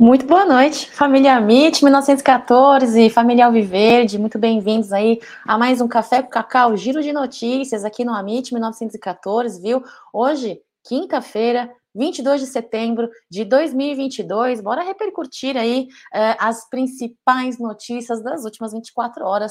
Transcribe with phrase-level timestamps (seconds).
[0.00, 6.22] Muito boa noite, família MIT 1914, família Alviverde, muito bem-vindos aí a mais um Café
[6.22, 9.82] com Cacau, giro de notícias aqui no Amit 1914, viu?
[10.12, 18.44] Hoje, quinta-feira, 22 de setembro de 2022, bora repercutir aí uh, as principais notícias das
[18.44, 19.50] últimas 24 horas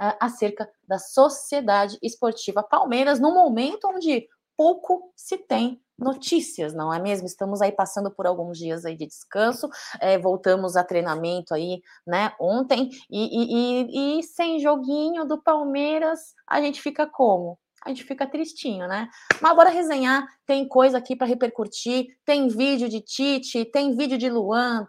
[0.00, 4.26] uh, acerca da Sociedade Esportiva Palmeiras, no momento onde
[4.56, 7.26] pouco se tem notícias, não é mesmo?
[7.26, 9.68] Estamos aí passando por alguns dias aí de descanso,
[10.00, 16.60] é, voltamos a treinamento aí, né, ontem, e, e, e, sem joguinho do Palmeiras, a
[16.60, 17.58] gente fica como?
[17.84, 19.10] A gente fica tristinho, né?
[19.42, 24.30] Mas agora resenhar, tem coisa aqui para repercutir, tem vídeo de Tite, tem vídeo de
[24.30, 24.88] Luan,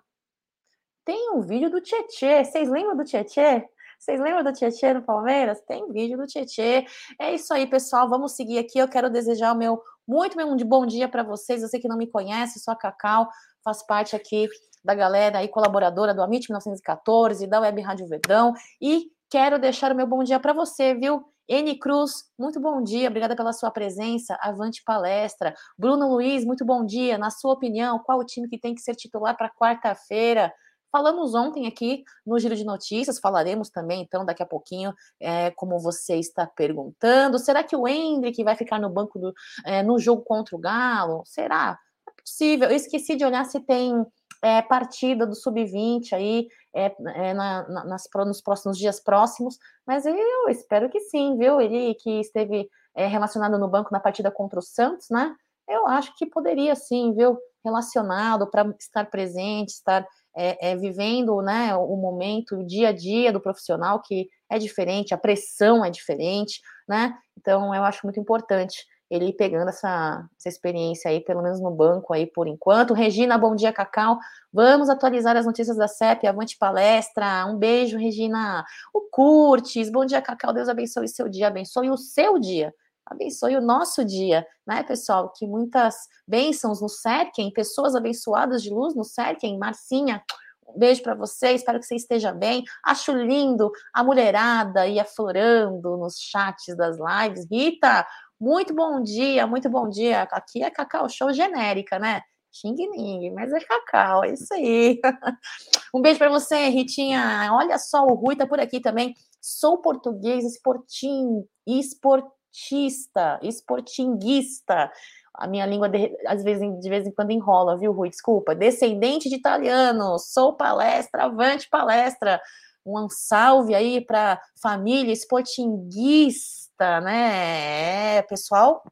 [1.03, 3.63] tem um vídeo do Tietê, vocês lembram do Tietê?
[3.99, 5.61] Vocês lembram do Tietê no Palmeiras?
[5.61, 6.85] Tem vídeo do Tietê.
[7.19, 8.09] É isso aí, pessoal.
[8.09, 8.77] Vamos seguir aqui.
[8.77, 11.67] Eu quero desejar o meu muito bem, de bom dia para vocês.
[11.69, 13.27] Sei que não me conhece, sou a Cacau,
[13.63, 14.47] faço parte aqui
[14.83, 19.95] da galera aí, colaboradora do Amit 1914, da Web Rádio Verdão, e quero deixar o
[19.95, 21.25] meu bom dia para você, viu?
[21.47, 24.35] N Cruz, muito bom dia, obrigada pela sua presença.
[24.41, 25.53] Avante palestra.
[25.77, 27.19] Bruno Luiz, muito bom dia.
[27.19, 30.51] Na sua opinião, qual o time que tem que ser titular para quarta-feira?
[30.95, 35.77] Falamos ontem aqui no Giro de Notícias, falaremos também, então, daqui a pouquinho, é, como
[35.77, 37.37] você está perguntando.
[37.37, 39.33] Será que o Hendrick vai ficar no banco do,
[39.65, 41.21] é, no jogo contra o Galo?
[41.25, 41.77] Será?
[42.07, 42.69] É possível.
[42.69, 44.05] Eu esqueci de olhar se tem
[44.41, 50.05] é, partida do Sub-20 aí é, é, na, na, nas, nos próximos dias próximos, mas
[50.05, 51.59] eu espero que sim, viu?
[51.59, 55.35] Ele que esteve é, relacionado no banco na partida contra o Santos, né?
[55.67, 57.37] Eu acho que poderia sim, viu?
[57.65, 63.31] Relacionado para estar presente, estar é, é, vivendo né, o momento, o dia a dia
[63.31, 67.15] do profissional, que é diferente, a pressão é diferente, né?
[67.37, 72.13] Então, eu acho muito importante ele pegando essa, essa experiência aí, pelo menos no banco
[72.13, 72.93] aí por enquanto.
[72.93, 74.17] Regina, bom dia, Cacau.
[74.51, 77.45] Vamos atualizar as notícias da CEP, avante palestra.
[77.45, 78.65] Um beijo, Regina.
[78.93, 80.53] O Curtis, bom dia, Cacau.
[80.53, 82.73] Deus abençoe seu dia, abençoe o seu dia
[83.05, 85.31] abençoe o nosso dia, né, pessoal?
[85.35, 85.95] Que muitas
[86.27, 89.57] bênçãos nos cerquem, pessoas abençoadas de luz nos cerquem.
[89.57, 90.23] Marcinha,
[90.67, 92.63] um beijo para você, espero que você esteja bem.
[92.83, 97.47] Acho lindo a mulherada e aflorando nos chats das lives.
[97.49, 98.05] Rita,
[98.39, 100.23] muito bom dia, muito bom dia.
[100.23, 102.21] Aqui é Cacau Show genérica, né?
[102.51, 104.99] Xing Ning, mas é Cacau, é isso aí.
[105.93, 107.49] Um beijo para você, Ritinha.
[107.53, 109.13] Olha só, o Rui tá por aqui também.
[109.39, 114.91] Sou português, esportim, esport esportista, esportinguista.
[115.33, 118.09] A minha língua, de, às vezes, de vez em quando enrola, viu, Rui?
[118.09, 118.55] Desculpa.
[118.55, 122.41] Descendente de italiano, sou palestra, avante palestra.
[122.85, 128.17] Um salve aí para família esportinguista, né?
[128.17, 128.83] É, pessoal,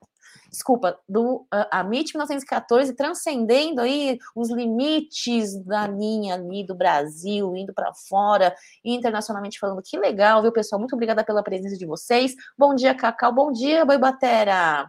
[0.54, 7.74] desculpa, do a MIT 1914, transcendendo aí os limites da linha ali do Brasil, indo
[7.74, 8.56] para fora,
[8.86, 9.82] internacionalmente falando.
[9.82, 10.80] Que legal, viu, pessoal?
[10.80, 12.36] Muito obrigada pela presença de vocês.
[12.56, 13.34] Bom dia, Cacau.
[13.34, 14.88] Bom dia, Boibatera.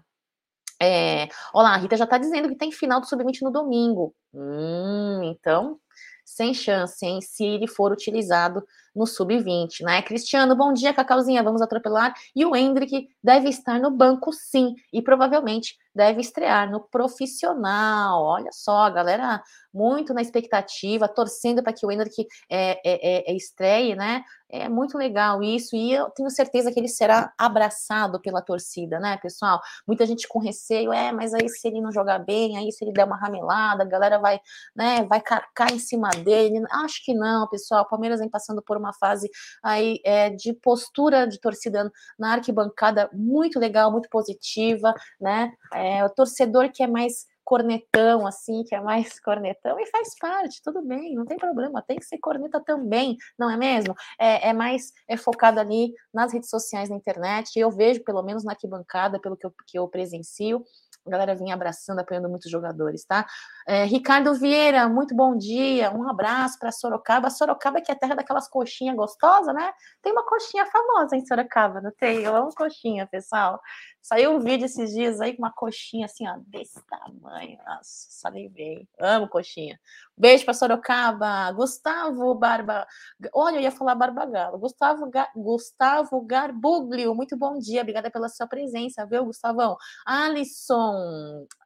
[0.82, 4.14] É, olá, a Rita já está dizendo que tem final do Sub-20 no domingo.
[4.34, 5.78] Hum, então,
[6.26, 7.22] sem chance, hein?
[7.22, 8.62] Se ele for utilizado
[8.94, 10.03] no sub-20, né?
[10.03, 12.15] Cristiano, bom dia, Cacauzinha, vamos atropelar.
[12.34, 18.22] E o Hendrick deve estar no banco, sim, e provavelmente deve estrear no profissional.
[18.22, 23.37] Olha só, galera, muito na expectativa, torcendo para que o Hendrick é, é, é, é,
[23.37, 24.22] estreie, né?
[24.49, 29.16] É muito legal isso, e eu tenho certeza que ele será abraçado pela torcida, né,
[29.16, 29.61] pessoal?
[29.87, 32.93] Muita gente com receio, é, mas aí se ele não jogar bem, aí se ele
[32.93, 34.41] der uma ramelada, a galera vai,
[34.76, 36.62] né, vai carcar em cima dele.
[36.71, 37.82] Acho que não, pessoal.
[37.82, 39.30] O Palmeiras vem passando por uma fase
[39.62, 45.52] aí é, de postura de torcida na arquibancada muito legal, muito positiva, né?
[45.72, 50.62] É, o torcedor que é mais cornetão, assim, que é mais cornetão, e faz parte,
[50.62, 53.94] tudo bem, não tem problema, tem que ser corneta também, não é mesmo?
[54.19, 58.44] É, é mais é focado ali nas redes sociais, na internet, eu vejo, pelo menos
[58.44, 60.64] na arquibancada, pelo que eu, que eu presencio,
[61.06, 63.26] a galera vinha abraçando, apoiando muitos jogadores, tá?
[63.66, 67.30] É, Ricardo Vieira, muito bom dia, um abraço para Sorocaba.
[67.30, 69.72] Sorocaba que é a terra daquelas coxinhas gostosas, né?
[70.02, 72.22] Tem uma coxinha famosa em Sorocaba, não tem?
[72.22, 73.60] Eu amo coxinha, pessoal.
[74.00, 77.58] Saiu um vídeo esses dias aí com uma coxinha assim, ó, desse tamanho.
[77.66, 78.86] Nossa, salivei.
[79.00, 79.80] Amo coxinha.
[80.14, 81.50] Beijo para Sorocaba.
[81.52, 82.86] Gustavo Barba.
[83.32, 84.58] Olha, eu ia falar Barbagalo.
[84.58, 85.30] Gustavo, Ga...
[85.34, 87.80] Gustavo Garbuglio, muito bom dia.
[87.80, 89.76] Obrigada pela sua presença, viu, Gustavão?
[90.04, 90.94] Alisson.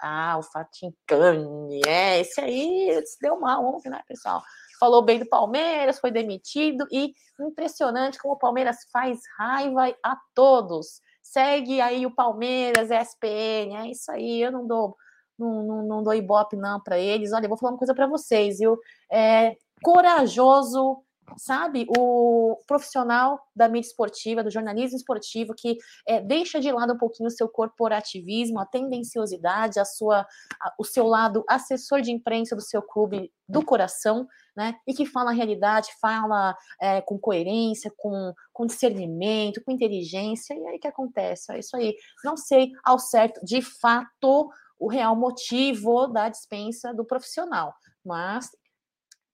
[0.01, 1.81] Ah, o Fatincani.
[1.87, 4.43] É, esse aí se deu mal ontem, né, pessoal?
[4.79, 11.01] falou bem do Palmeiras, foi demitido e impressionante como o Palmeiras faz raiva a todos.
[11.23, 14.97] Segue aí o Palmeiras, ESPN, é isso aí, eu não dou
[15.39, 17.33] não, não, não dou ibope não para eles.
[17.33, 18.77] Olha, eu vou falar uma coisa para vocês, viu?
[19.11, 21.01] É, corajoso,
[21.37, 26.99] sabe, o profissional da mídia esportiva, do jornalismo esportivo, que é, deixa de lado um
[26.99, 30.27] pouquinho o seu corporativismo, a tendenciosidade, a sua,
[30.61, 34.27] a, o seu lado assessor de imprensa do seu clube do coração,
[34.57, 40.55] né, e que fala a realidade, fala é, com coerência, com, com discernimento, com inteligência,
[40.55, 41.53] e aí que acontece?
[41.53, 41.95] É isso aí.
[42.25, 47.75] Não sei ao certo, de fato, o real motivo da dispensa do profissional,
[48.05, 48.51] mas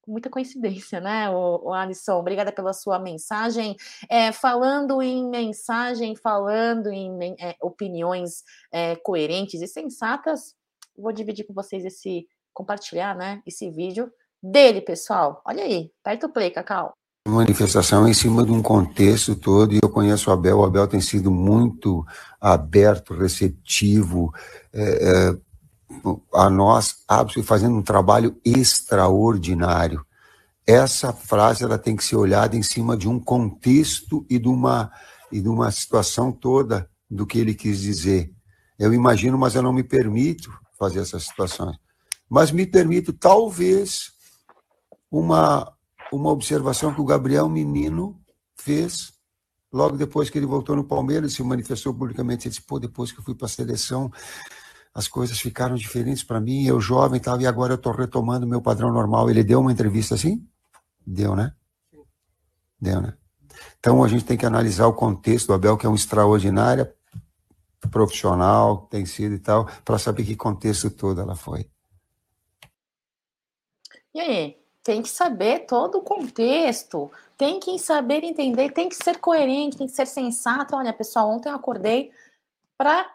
[0.06, 2.18] muita coincidência, né, o, Alisson?
[2.18, 3.76] Obrigada pela sua mensagem.
[4.08, 8.42] É, falando em mensagem, falando em é, opiniões
[8.72, 10.54] é, coerentes e sensatas,
[10.96, 14.10] vou dividir com vocês esse, compartilhar, né, esse vídeo
[14.42, 15.42] dele, pessoal.
[15.44, 16.94] Olha aí, aperta o play, Cacau.
[17.26, 21.00] Manifestação em cima de um contexto todo, e eu conheço o Abel, o Abel tem
[21.00, 22.04] sido muito
[22.38, 24.30] aberto, receptivo,
[24.70, 25.36] é, é
[26.32, 26.96] a nós,
[27.44, 30.04] fazendo um trabalho extraordinário.
[30.66, 34.90] Essa frase ela tem que ser olhada em cima de um contexto e de uma,
[35.30, 38.32] e de uma situação toda do que ele quis dizer.
[38.78, 41.76] Eu imagino, mas eu não me permito fazer essas situações.
[42.28, 44.12] Mas me permito, talvez,
[45.10, 45.70] uma,
[46.12, 48.18] uma observação que o Gabriel Menino
[48.56, 49.14] fez
[49.74, 52.46] logo depois que ele voltou no Palmeiras, se manifestou publicamente.
[52.46, 54.10] Ele disse: pô, depois que eu fui para a seleção,
[54.94, 58.62] as coisas ficaram diferentes para mim, eu jovem tal, e agora eu estou retomando meu
[58.62, 59.28] padrão normal.
[59.28, 60.46] Ele deu uma entrevista assim?
[61.04, 61.52] Deu, né?
[62.80, 63.14] Deu, né?
[63.80, 66.88] Então a gente tem que analisar o contexto do Abel, que é um extraordinário
[67.90, 71.68] profissional, tem sido e tal, para saber que contexto todo ela foi.
[74.14, 74.56] E aí?
[74.82, 79.86] Tem que saber todo o contexto, tem que saber entender, tem que ser coerente, tem
[79.86, 80.76] que ser sensato.
[80.76, 82.12] Olha, pessoal, ontem eu acordei
[82.76, 83.13] para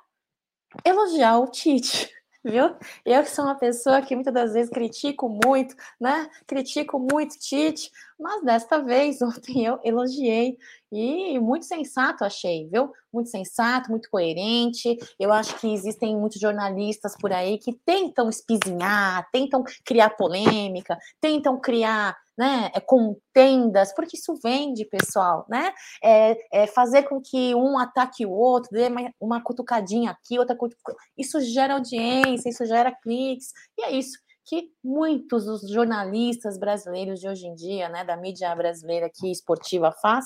[0.85, 2.09] elogiar o Tite,
[2.43, 2.75] viu?
[3.05, 6.29] Eu que sou uma pessoa que muitas das vezes critico muito, né?
[6.47, 10.57] Critico muito Tite, mas desta vez, ontem eu elogiei
[10.91, 12.91] e muito sensato achei, viu?
[13.13, 14.97] Muito sensato, muito coerente.
[15.19, 21.59] Eu acho que existem muitos jornalistas por aí que tentam espizinhar, tentam criar polêmica, tentam
[21.59, 25.73] criar né, é, contendas, porque isso vende, pessoal, né?
[26.01, 30.55] É, é fazer com que um ataque o outro, dê uma, uma cutucadinha aqui, outra
[30.55, 31.03] cutucadinha.
[31.17, 37.27] Isso gera audiência, isso gera cliques, e é isso que muitos dos jornalistas brasileiros de
[37.27, 40.25] hoje em dia, né, da mídia brasileira que esportiva faz,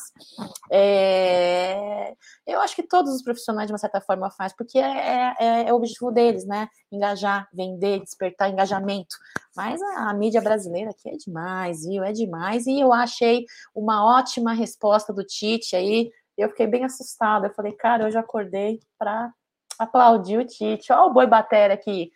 [0.71, 2.13] é,
[2.47, 5.73] eu acho que todos os profissionais de uma certa forma faz, porque é, é, é
[5.73, 9.15] o objetivo deles, né, engajar, vender, despertar engajamento.
[9.55, 12.03] Mas a, a, mídia brasileira aqui é demais, viu?
[12.03, 12.65] É demais.
[12.65, 13.45] E eu achei
[13.75, 16.11] uma ótima resposta do Tite aí.
[16.35, 17.47] Eu fiquei bem assustada.
[17.47, 19.31] Eu falei, cara, eu já acordei para
[19.77, 20.91] aplaudir o Tite.
[20.91, 22.11] Olha o boi batera aqui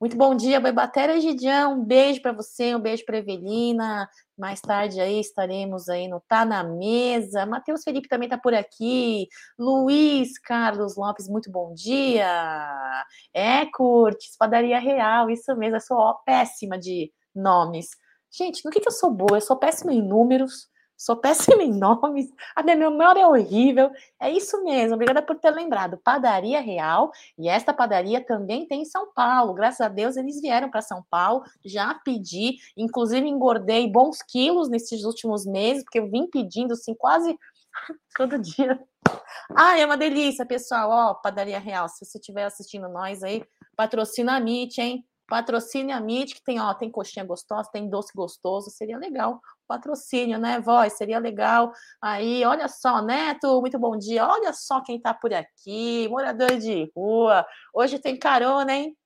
[0.00, 1.74] muito bom dia, Boibatera Gidião.
[1.74, 4.08] Um beijo para você, um beijo para Evelina.
[4.38, 7.44] Mais tarde aí estaremos aí no Tá na Mesa.
[7.44, 9.28] Matheus Felipe também está por aqui.
[9.58, 12.26] Luiz Carlos Lopes, muito bom dia.
[13.34, 15.76] É, Curtis, Padaria Real, isso mesmo.
[15.76, 17.90] Eu sou péssima de nomes.
[18.32, 19.36] Gente, no que, que eu sou boa?
[19.36, 23.90] Eu sou péssima em números sou péssima em nomes, a minha memória é horrível.
[24.20, 25.98] É isso mesmo, obrigada por ter lembrado.
[26.04, 29.54] Padaria Real, e esta padaria também tem em São Paulo.
[29.54, 35.04] Graças a Deus eles vieram para São Paulo, já pedi, inclusive engordei bons quilos nesses
[35.04, 37.34] últimos meses, porque eu vim pedindo assim quase
[38.14, 38.78] todo dia.
[39.56, 40.90] Ah, é uma delícia, pessoal.
[40.90, 43.42] Ó, Padaria Real, se você estiver assistindo nós aí,
[43.74, 45.06] patrocina a MIT, hein?
[45.30, 49.40] Patrocine a MIT, que tem, ó, tem coxinha gostosa, tem doce gostoso, seria legal.
[49.68, 50.94] Patrocínio, né, voz?
[50.94, 51.72] Seria legal.
[52.02, 54.26] Aí, olha só, Neto, muito bom dia.
[54.26, 57.46] Olha só quem tá por aqui, morador de rua.
[57.72, 58.96] Hoje tem carona, hein?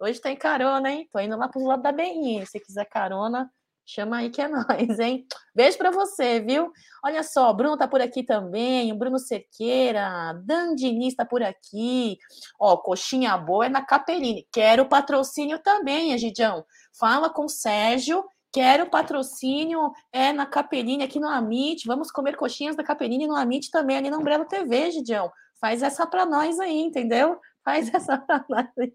[0.00, 1.06] Hoje tem carona, hein?
[1.12, 2.46] Tô indo lá pro lado da BI.
[2.46, 3.50] Se quiser carona,
[3.86, 5.24] Chama aí que é nós, hein?
[5.54, 6.72] Beijo para você, viu?
[7.04, 12.18] Olha só, Bruno tá por aqui também, o Bruno Cerqueira, Dandini está por aqui.
[12.58, 14.46] Ó, coxinha boa é na Capeline.
[14.52, 16.64] Quero patrocínio também, Egidião.
[16.98, 18.24] Fala com o Sérgio.
[18.52, 21.86] Quero patrocínio é na Capeline aqui no Amit.
[21.86, 25.30] Vamos comer coxinhas da Capeline no Amit também ali no Umbrella TV, Gidião.
[25.60, 27.38] Faz essa para nós aí, entendeu?
[27.64, 28.92] Faz essa pra nós aí.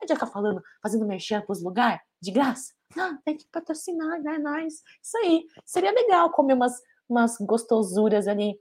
[0.00, 2.72] A gente tá falando, fazendo merchan pros lugares de graça.
[2.96, 4.38] Ah, tem que patrocinar, né?
[4.38, 4.82] Nós.
[5.02, 5.46] Isso aí.
[5.64, 8.58] Seria legal comer umas, umas gostosuras ali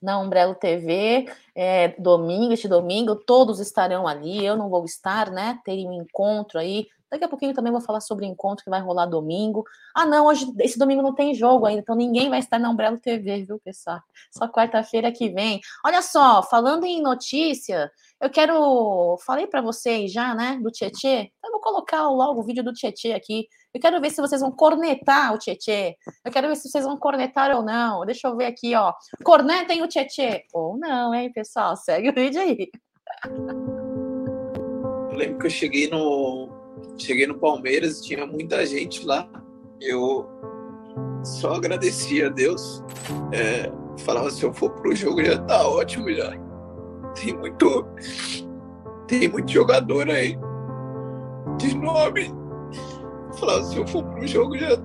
[0.00, 5.60] na Umbrella TV, é, domingo, este domingo, todos estarão ali, eu não vou estar, né?
[5.64, 8.80] Terem um encontro aí Daqui a pouquinho também vou falar sobre o encontro que vai
[8.80, 9.66] rolar domingo.
[9.94, 12.96] Ah, não, hoje, esse domingo não tem jogo ainda, então ninguém vai estar na Umbrella
[12.96, 14.00] TV, viu, pessoal?
[14.30, 15.60] Só quarta-feira que vem.
[15.84, 19.18] Olha só, falando em notícia, eu quero.
[19.26, 21.30] Falei para vocês já, né, do Tietê.
[21.38, 23.46] Então eu vou colocar logo o vídeo do Tietê aqui.
[23.74, 25.98] Eu quero ver se vocês vão cornetar o Tietê.
[26.24, 28.06] Eu quero ver se vocês vão cornetar ou não.
[28.06, 28.94] Deixa eu ver aqui, ó.
[29.22, 30.46] Cornetem o Tietê.
[30.54, 31.76] Ou não, hein, pessoal?
[31.76, 32.70] Segue o vídeo aí.
[35.10, 36.61] Eu lembro que eu cheguei no,
[36.96, 39.28] cheguei no Palmeiras, tinha muita gente lá.
[39.80, 40.28] Eu
[41.24, 42.82] só agradecia a Deus.
[43.32, 43.70] É,
[44.04, 46.32] falava, se eu for pro jogo já tá ótimo já.
[47.14, 47.86] Tem muito.
[49.06, 50.38] Tem muito jogador aí.
[51.58, 52.32] De nome.
[53.38, 54.78] Falava, se eu for pro jogo já,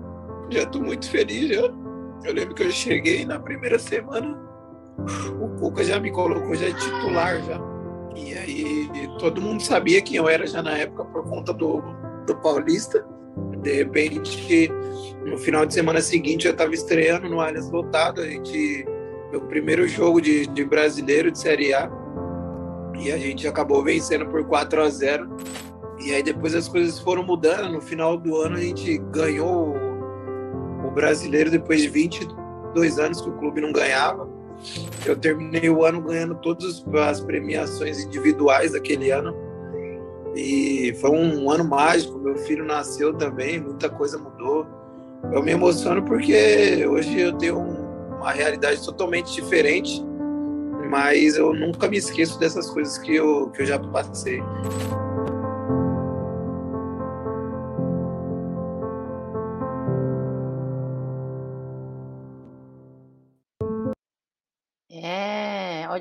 [0.49, 1.61] já tô muito feliz já.
[2.23, 4.37] Eu lembro que eu cheguei na primeira semana,
[5.39, 7.59] o Cuca já me colocou já titular já.
[8.15, 11.81] E aí todo mundo sabia quem eu era já na época por conta do,
[12.27, 13.03] do Paulista.
[13.61, 14.69] De repente,
[15.25, 18.21] no final de semana seguinte, eu estava estreando no Allianz lotado.
[18.21, 18.85] A gente,
[19.31, 21.89] meu primeiro jogo de, de brasileiro de Série A.
[22.99, 25.37] E a gente acabou vencendo por 4 a 0
[25.99, 27.71] E aí depois as coisas foram mudando.
[27.71, 33.29] No final do ano a gente ganhou o, o brasileiro depois de 22 anos que
[33.29, 34.27] o clube não ganhava.
[35.05, 39.46] Eu terminei o ano ganhando todas as premiações individuais daquele ano.
[40.37, 42.17] E foi um ano mágico.
[42.19, 44.65] Meu filho nasceu também, muita coisa mudou.
[45.31, 50.03] Eu me emociono porque hoje eu tenho uma realidade totalmente diferente,
[50.89, 54.41] mas eu nunca me esqueço dessas coisas que eu, que eu já passei.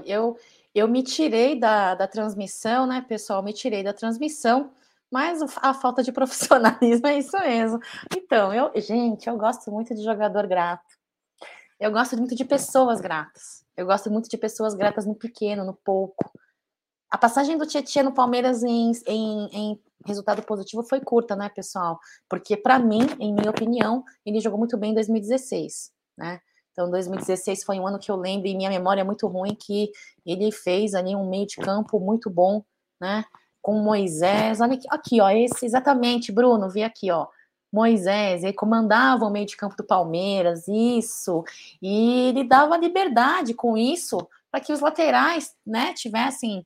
[0.06, 0.38] eu,
[0.78, 3.42] eu me tirei da, da transmissão, né, pessoal?
[3.42, 4.70] Me tirei da transmissão,
[5.10, 7.78] mas a falta de profissionalismo é isso mesmo.
[8.14, 10.84] Então, eu, gente, eu gosto muito de jogador grato.
[11.80, 13.64] Eu gosto muito de pessoas gratas.
[13.74, 16.30] Eu gosto muito de pessoas gratas no pequeno, no pouco.
[17.10, 21.98] A passagem do Tietchan no Palmeiras em, em, em, resultado positivo foi curta, né, pessoal?
[22.28, 26.40] Porque, para mim, em minha opinião, ele jogou muito bem em 2016, né?
[26.76, 29.90] Então, 2016 foi um ano que eu lembro, e minha memória é muito ruim, que
[30.26, 32.62] ele fez ali um meio de campo muito bom,
[33.00, 33.24] né?
[33.62, 34.60] Com Moisés.
[34.60, 37.28] Olha aqui, aqui ó, esse exatamente, Bruno, vi aqui, ó.
[37.72, 41.42] Moisés, ele comandava o meio de campo do Palmeiras, isso,
[41.80, 46.62] e ele dava liberdade com isso para que os laterais, né, tivessem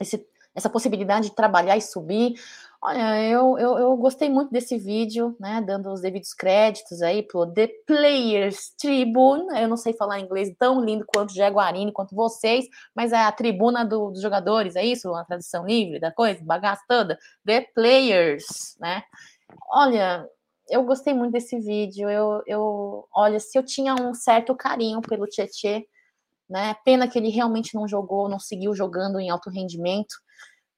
[0.00, 2.34] esse, essa possibilidade de trabalhar e subir.
[2.86, 5.62] Olha, eu, eu, eu, gostei muito desse vídeo, né?
[5.62, 9.46] Dando os devidos créditos aí pro The Players Tribune.
[9.58, 13.86] Eu não sei falar inglês tão lindo quanto Jaguarine, quanto vocês, mas é a tribuna
[13.86, 15.14] do, dos jogadores, é isso?
[15.14, 17.18] A tradução livre da coisa, bagaça toda.
[17.46, 19.02] The Players, né?
[19.70, 20.28] Olha,
[20.68, 22.10] eu gostei muito desse vídeo.
[22.10, 25.88] Eu, eu, olha, se eu tinha um certo carinho pelo Tietê,
[26.50, 26.76] né?
[26.84, 30.14] Pena que ele realmente não jogou, não seguiu jogando em alto rendimento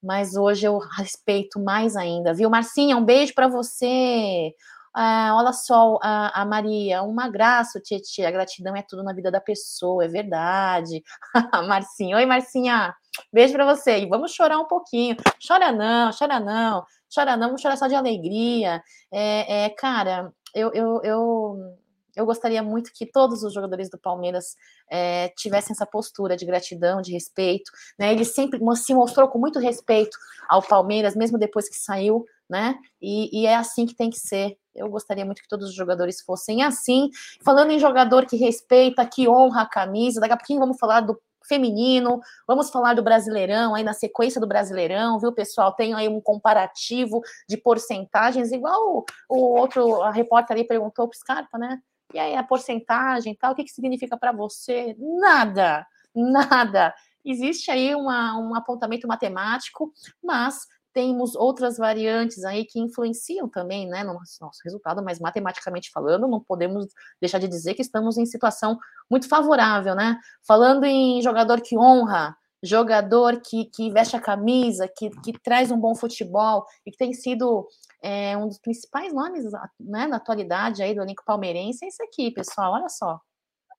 [0.02, 2.50] mas hoje eu respeito mais ainda, viu?
[2.50, 4.52] Marcinha, um beijo para você.
[4.98, 9.30] Ah, olha só, a, a, Maria, uma graça, Tietchan, a gratidão é tudo na vida
[9.30, 11.02] da pessoa, é verdade.
[11.68, 12.94] Marcinha, oi Marcinha,
[13.30, 13.98] beijo para você.
[13.98, 15.14] E vamos chorar um pouquinho.
[15.46, 16.82] Chora não, chora não,
[17.14, 18.82] chora não, vamos chorar só de alegria.
[19.12, 21.76] É, é cara, eu, eu, eu
[22.16, 24.56] eu gostaria muito que todos os jogadores do Palmeiras
[24.90, 27.70] é, tivessem essa postura de gratidão, de respeito.
[27.98, 28.12] Né?
[28.12, 30.16] Ele sempre se mostrou com muito respeito
[30.48, 32.78] ao Palmeiras, mesmo depois que saiu, né?
[33.02, 34.56] E, e, é assim que tem que ser.
[34.74, 37.10] Eu gostaria muito que todos os jogadores fossem assim.
[37.44, 41.20] Falando em jogador que respeita, que honra a camisa, daqui a pouquinho vamos falar do
[41.46, 45.72] feminino, vamos falar do Brasileirão, aí na sequência do Brasileirão, viu, pessoal?
[45.72, 51.14] Tem aí um comparativo de porcentagens, igual o, o outro, a repórter ali perguntou para
[51.14, 51.80] o Scarpa, né?
[52.14, 54.96] E aí a porcentagem tal, o que, que significa para você?
[54.98, 56.94] Nada, nada.
[57.24, 60.60] Existe aí uma, um apontamento matemático, mas
[60.96, 66.40] temos outras variantes aí que influenciam também né, no nosso, resultado, mas matematicamente falando, não
[66.40, 66.86] podemos
[67.20, 68.78] deixar de dizer que estamos em situação
[69.10, 70.18] muito favorável, né?
[70.46, 72.34] Falando em jogador que honra,
[72.66, 77.12] jogador que, que veste a camisa, que, que traz um bom futebol e que tem
[77.12, 77.66] sido
[78.02, 79.44] é, um dos principais nomes
[79.80, 83.18] né, na atualidade aí do elenco palmeirense é esse aqui, pessoal, olha só.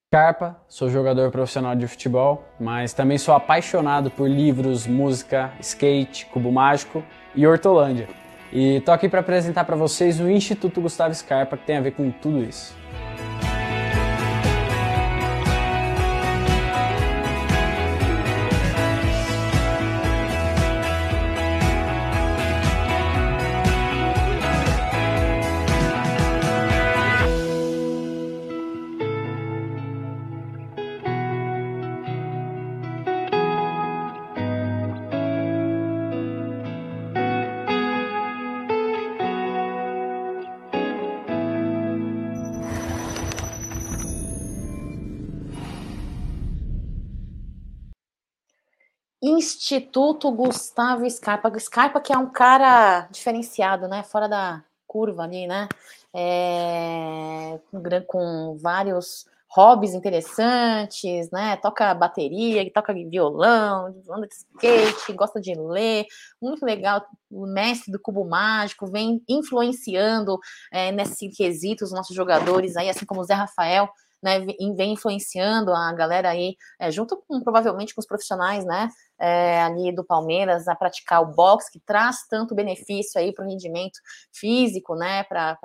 [0.09, 6.49] Carpa, sou jogador profissional de futebol, mas também sou apaixonado por livros, música, skate, cubo
[6.49, 7.03] mágico
[7.35, 8.07] e hortolândia.
[8.51, 11.91] E tô aqui para apresentar para vocês o Instituto Gustavo Scarpa, que tem a ver
[11.91, 12.73] com tudo isso.
[49.37, 51.51] Instituto Gustavo Scarpa.
[51.59, 54.03] Scarpa que é um cara diferenciado, né?
[54.03, 55.67] Fora da curva ali, né?
[56.13, 61.55] É, com, com vários hobbies interessantes, né?
[61.57, 66.05] Toca bateria, toca violão, anda de skate, gosta de ler,
[66.41, 67.05] muito legal.
[67.31, 70.37] O mestre do cubo mágico vem influenciando
[70.71, 73.89] é, nesses quesitos os nossos jogadores aí, assim como o Zé Rafael,
[74.21, 74.39] né?
[74.75, 78.89] Vem influenciando a galera aí, é, junto com provavelmente com os profissionais, né?
[79.19, 83.49] É, ali do Palmeiras a praticar o boxe que traz tanto benefício aí para o
[83.49, 83.99] rendimento
[84.31, 85.23] físico, né?
[85.23, 85.57] Para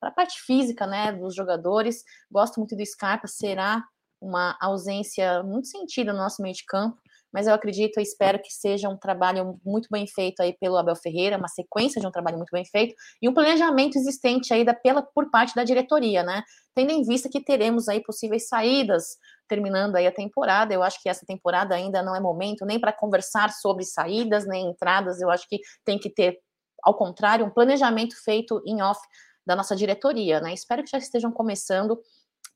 [0.00, 2.02] a parte física né, dos jogadores.
[2.30, 3.84] Gosto muito do Scarpa, será
[4.20, 6.98] uma ausência muito sentida no nosso meio de campo,
[7.34, 10.94] mas eu acredito e espero que seja um trabalho muito bem feito aí pelo Abel
[10.94, 14.72] Ferreira, uma sequência de um trabalho muito bem feito e um planejamento existente aí da,
[14.72, 16.44] pela, por parte da diretoria, né?
[16.76, 19.16] Tendo em vista que teremos aí possíveis saídas
[19.48, 20.72] terminando aí a temporada.
[20.72, 24.70] Eu acho que essa temporada ainda não é momento nem para conversar sobre saídas nem
[24.70, 25.20] entradas.
[25.20, 26.38] Eu acho que tem que ter
[26.84, 29.00] ao contrário, um planejamento feito em off
[29.44, 30.52] da nossa diretoria, né?
[30.52, 32.00] Espero que já estejam começando,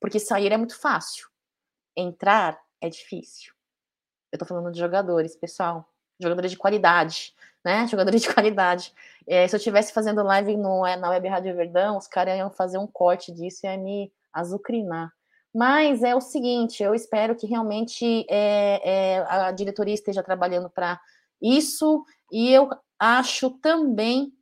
[0.00, 1.26] porque sair é muito fácil.
[1.96, 3.57] Entrar é difícil.
[4.32, 5.88] Eu tô falando de jogadores, pessoal.
[6.20, 7.86] Jogadores de qualidade, né?
[7.88, 8.92] Jogadores de qualidade.
[9.26, 12.50] É, se eu estivesse fazendo live no, é, na Web Rádio Verdão, os caras iam
[12.50, 15.12] fazer um corte disso e ia me azucrinar.
[15.54, 21.00] Mas é o seguinte, eu espero que realmente é, é, a diretoria esteja trabalhando para
[21.40, 24.32] isso, e eu acho também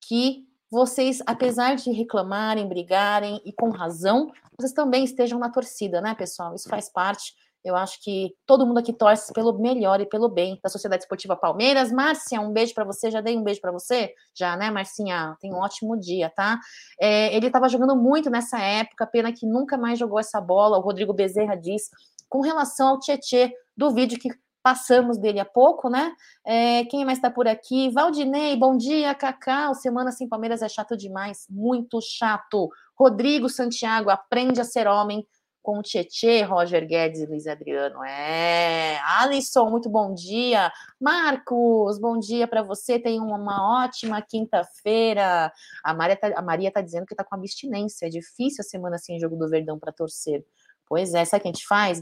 [0.00, 6.14] que vocês, apesar de reclamarem, brigarem e com razão, vocês também estejam na torcida, né,
[6.14, 6.54] pessoal?
[6.54, 7.34] Isso faz parte.
[7.66, 11.34] Eu acho que todo mundo aqui torce pelo melhor e pelo bem da Sociedade Esportiva
[11.34, 11.90] Palmeiras.
[11.90, 13.10] Márcia, um beijo para você.
[13.10, 14.14] Já dei um beijo para você?
[14.32, 15.36] Já, né, Marcinha?
[15.40, 16.60] Tem um ótimo dia, tá?
[17.00, 20.78] É, ele estava jogando muito nessa época, pena que nunca mais jogou essa bola.
[20.78, 21.90] O Rodrigo Bezerra diz
[22.28, 24.30] com relação ao Tietê do vídeo que
[24.62, 26.12] passamos dele há pouco, né?
[26.44, 27.88] É, quem mais está por aqui?
[27.90, 29.74] Valdinei, bom dia, Cacau.
[29.74, 32.68] Semana sem Palmeiras é chato demais, muito chato.
[32.96, 35.26] Rodrigo Santiago, aprende a ser homem
[35.66, 38.04] com o Tietê, Roger Guedes e Luiz Adriano.
[38.04, 40.72] É, Alisson, muito bom dia.
[41.00, 43.00] Marcos, bom dia para você.
[43.00, 45.52] Tenha uma ótima quinta-feira.
[45.82, 48.06] A Maria tá, a Maria tá dizendo que está com abstinência.
[48.06, 50.46] É difícil a semana sem jogo do Verdão para torcer.
[50.88, 52.00] Pois é, sabe o que a gente faz,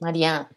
[0.00, 0.48] Maria?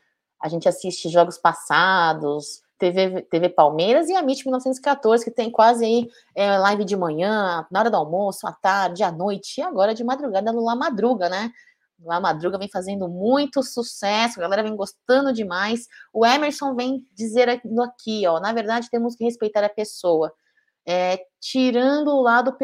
[0.41, 5.84] a gente assiste jogos passados, TV, TV Palmeiras e a MIT 1914, que tem quase
[5.84, 9.95] aí é, live de manhã, na hora do almoço, à tarde, à noite, e agora
[9.95, 11.51] de madrugada no La Madruga, né?
[11.99, 15.88] La Madruga vem fazendo muito sucesso, a galera vem gostando demais.
[16.13, 20.34] O Emerson vem dizer aqui, ó, na verdade temos que respeitar a pessoa.
[20.88, 22.55] É, tirando o lado,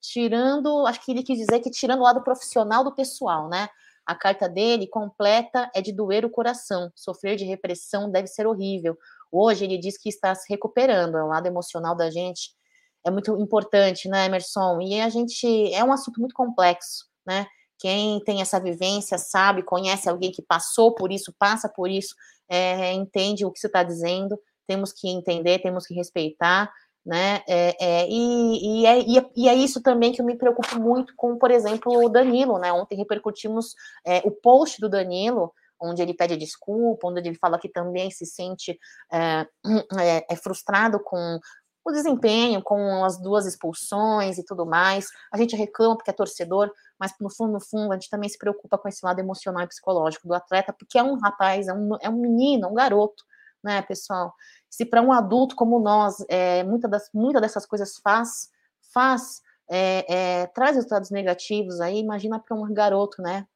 [0.00, 3.68] tirando, acho que ele quis dizer que tirando o lado profissional do pessoal, né?
[4.06, 6.90] A carta dele completa é de doer o coração.
[6.94, 8.96] Sofrer de repressão deve ser horrível.
[9.30, 11.18] Hoje ele diz que está se recuperando.
[11.18, 12.56] É o lado emocional da gente
[13.04, 14.80] é muito importante, né, Emerson?
[14.80, 17.46] E a gente é um assunto muito complexo, né?
[17.78, 22.14] Quem tem essa vivência sabe, conhece alguém que passou por isso, passa por isso,
[22.48, 24.38] é, entende o que você está dizendo.
[24.66, 26.70] Temos que entender, temos que respeitar
[27.08, 27.42] né?
[27.48, 31.38] É, é, e, e, é, e, é, isso também que eu me preocupo muito com,
[31.38, 32.70] por exemplo, o Danilo, né?
[32.70, 33.74] Ontem repercutimos
[34.06, 38.26] é, o post do Danilo, onde ele pede desculpa, onde ele fala que também se
[38.26, 38.78] sente
[39.10, 39.46] é,
[39.98, 41.38] é, é, frustrado com
[41.82, 45.06] o desempenho, com as duas expulsões e tudo mais.
[45.32, 48.38] A gente reclama porque é torcedor, mas no fundo, no fundo, a gente também se
[48.38, 51.96] preocupa com esse lado emocional e psicológico do atleta, porque é um rapaz, é um,
[52.00, 53.24] é um menino, um garoto,
[53.62, 54.34] né, pessoal?
[54.68, 58.50] Se para um adulto como nós, é, muita, das, muita dessas coisas faz,
[58.92, 63.46] faz é, é, traz resultados negativos aí, imagina para um garoto, né?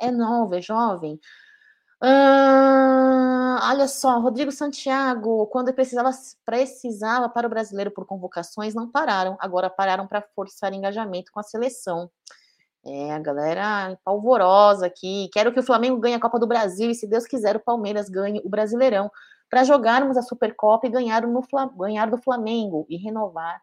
[0.00, 1.20] É novo, é jovem.
[3.62, 6.10] Olha só, Rodrigo Santiago, quando precisava,
[6.44, 11.42] precisava para o brasileiro por convocações, não pararam, agora pararam para forçar engajamento com a
[11.42, 12.10] seleção.
[12.84, 15.28] É, a galera palvorosa aqui.
[15.32, 18.08] Quero que o Flamengo ganhe a Copa do Brasil e, se Deus quiser, o Palmeiras
[18.08, 19.10] ganhe o Brasileirão
[19.50, 21.42] para jogarmos a Supercopa e ganhar, no,
[21.76, 23.60] ganhar do Flamengo e renovar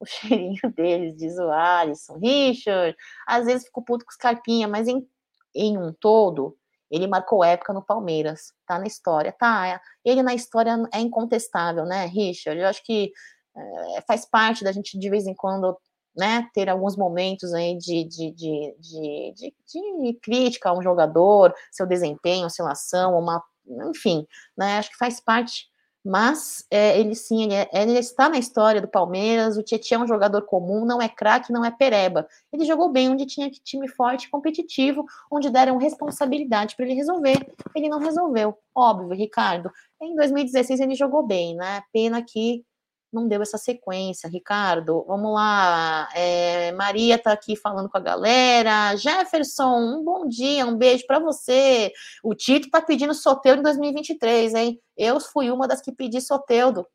[0.00, 2.18] o cheirinho deles, diz o Alisson.
[2.18, 5.08] Richard, às vezes fico puto com os Carpinha, mas em,
[5.54, 6.56] em um todo,
[6.90, 9.68] ele marcou época no Palmeiras, tá na história, tá?
[9.68, 12.60] É, ele na história é incontestável, né, Richard?
[12.60, 13.12] Eu acho que
[13.56, 15.78] é, faz parte da gente de vez em quando
[16.18, 21.86] né, ter alguns momentos aí de, de, de, de, de, crítica a um jogador, seu
[21.86, 23.42] desempenho, sua ação, uma
[23.88, 24.26] enfim,
[24.56, 24.78] né?
[24.78, 25.66] Acho que faz parte,
[26.04, 29.56] mas é, ele sim, ele, é, ele, está na história do Palmeiras.
[29.56, 32.26] O Tietchan é um jogador comum, não é craque, não é pereba.
[32.52, 37.52] Ele jogou bem onde tinha time forte, competitivo, onde deram responsabilidade para ele resolver.
[37.74, 39.70] Ele não resolveu, óbvio, Ricardo.
[40.00, 41.82] Em 2016 ele jogou bem, né?
[41.92, 42.64] Pena que
[43.12, 45.04] não deu essa sequência, Ricardo.
[45.06, 46.08] Vamos lá.
[46.14, 48.94] É, Maria está aqui falando com a galera.
[48.96, 51.92] Jefferson, um bom dia, um beijo para você.
[52.22, 54.80] O Tito está pedindo Soteudo em 2023, hein?
[54.96, 56.86] Eu fui uma das que pedi Soteudo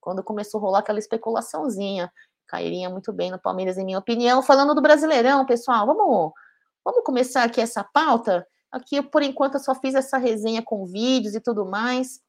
[0.00, 2.12] quando começou a rolar aquela especulaçãozinha.
[2.46, 4.42] Cairia muito bem no Palmeiras, em minha opinião.
[4.42, 6.32] Falando do Brasileirão, pessoal, vamos,
[6.84, 8.46] vamos começar aqui essa pauta.
[8.70, 12.20] Aqui, por enquanto, eu só fiz essa resenha com vídeos e tudo mais.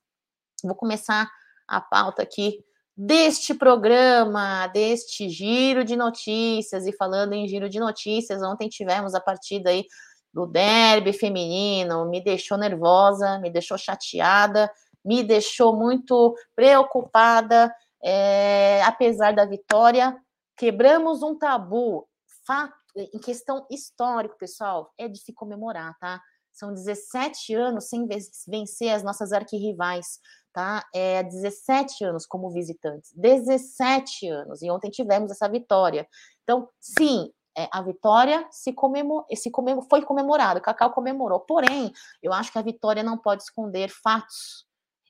[0.64, 1.30] Vou começar
[1.68, 2.64] a pauta aqui
[2.96, 6.86] deste programa, deste giro de notícias.
[6.86, 9.86] E falando em giro de notícias, ontem tivemos a partida aí
[10.34, 14.72] do derby feminino, me deixou nervosa, me deixou chateada,
[15.06, 20.18] me deixou muito preocupada, é, apesar da vitória.
[20.58, 22.08] Quebramos um tabu,
[22.46, 26.22] fato, em questão histórica, pessoal, é de se comemorar, tá?
[26.52, 28.08] São 17 anos sem
[28.48, 30.20] vencer as nossas arquirrivais
[30.54, 30.88] tá?
[30.94, 36.08] É 17 anos como visitantes, 17 anos, e ontem tivemos essa vitória.
[36.44, 41.92] Então, sim, é, a vitória se, comemor, se comemor, foi comemorada, o Cacau comemorou, porém,
[42.22, 44.66] eu acho que a vitória não pode esconder fatos,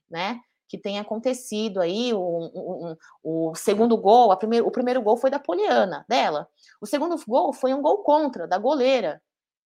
[0.09, 0.39] né?
[0.67, 5.17] Que tem acontecido aí, o, o, o, o segundo gol, a primeiro, o primeiro gol
[5.17, 6.47] foi da Poliana, dela.
[6.81, 9.21] O segundo gol foi um gol contra, da goleira,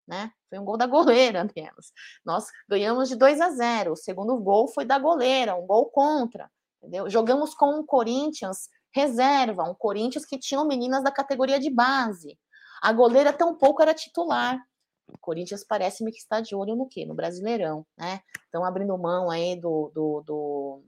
[0.08, 0.32] né?
[0.50, 1.92] Foi um gol da goleira apenas.
[2.26, 3.92] Nós ganhamos de 2 a 0.
[3.92, 6.50] O segundo gol foi da goleira, um gol contra.
[6.82, 7.10] Entendeu?
[7.10, 12.38] Jogamos com um Corinthians reserva, um Corinthians que tinha meninas da categoria de base.
[12.82, 14.60] A goleira tampouco era titular.
[15.08, 17.06] O Corinthians parece-me que está de olho no quê?
[17.06, 18.22] No Brasileirão, né?
[18.46, 20.84] Estão abrindo mão aí do, do, do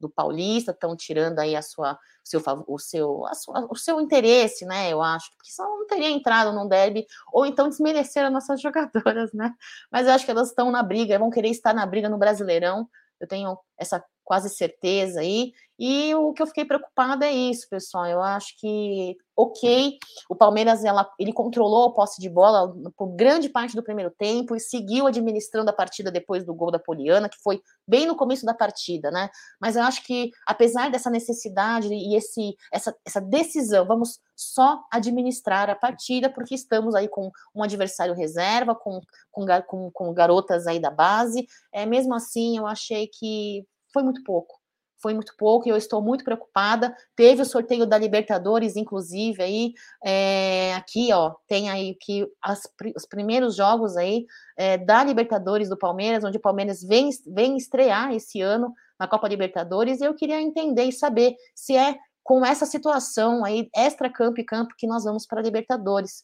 [0.00, 4.90] do Paulista, estão tirando aí a sua, seu, o, seu, sua, o seu interesse, né?
[4.90, 9.54] Eu acho, porque senão não teria entrado no derby, ou então desmereceram nossas jogadoras, né?
[9.90, 12.88] Mas eu acho que elas estão na briga, vão querer estar na briga no Brasileirão.
[13.20, 15.52] Eu tenho essa quase certeza aí.
[15.76, 18.06] E o que eu fiquei preocupada é isso, pessoal.
[18.06, 23.48] Eu acho que, ok, o Palmeiras ela, ele controlou a posse de bola por grande
[23.48, 27.42] parte do primeiro tempo e seguiu administrando a partida depois do gol da Poliana, que
[27.42, 29.30] foi bem no começo da partida, né?
[29.60, 35.68] Mas eu acho que, apesar dessa necessidade e esse, essa, essa decisão, vamos só administrar
[35.70, 39.00] a partida, porque estamos aí com um adversário reserva, com,
[39.32, 41.48] com, com, com garotas aí da base.
[41.72, 44.60] É, mesmo assim, eu achei que foi muito pouco.
[45.02, 46.94] Foi muito pouco e eu estou muito preocupada.
[47.16, 49.72] Teve o sorteio da Libertadores, inclusive, aí,
[50.04, 52.62] é, aqui, ó, tem aí que as,
[52.94, 54.26] os primeiros jogos aí
[54.58, 59.26] é, da Libertadores do Palmeiras, onde o Palmeiras vem, vem estrear esse ano na Copa
[59.26, 64.44] Libertadores, e eu queria entender e saber se é com essa situação aí, extra-campo e
[64.44, 66.22] campo, que nós vamos para a Libertadores.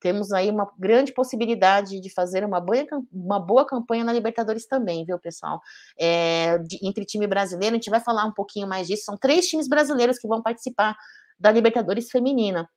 [0.00, 5.04] Temos aí uma grande possibilidade de fazer uma boa, uma boa campanha na Libertadores também,
[5.04, 5.60] viu, pessoal?
[5.98, 9.04] É, de, entre time brasileiro, a gente vai falar um pouquinho mais disso.
[9.04, 10.96] São três times brasileiros que vão participar
[11.38, 12.68] da Libertadores Feminina.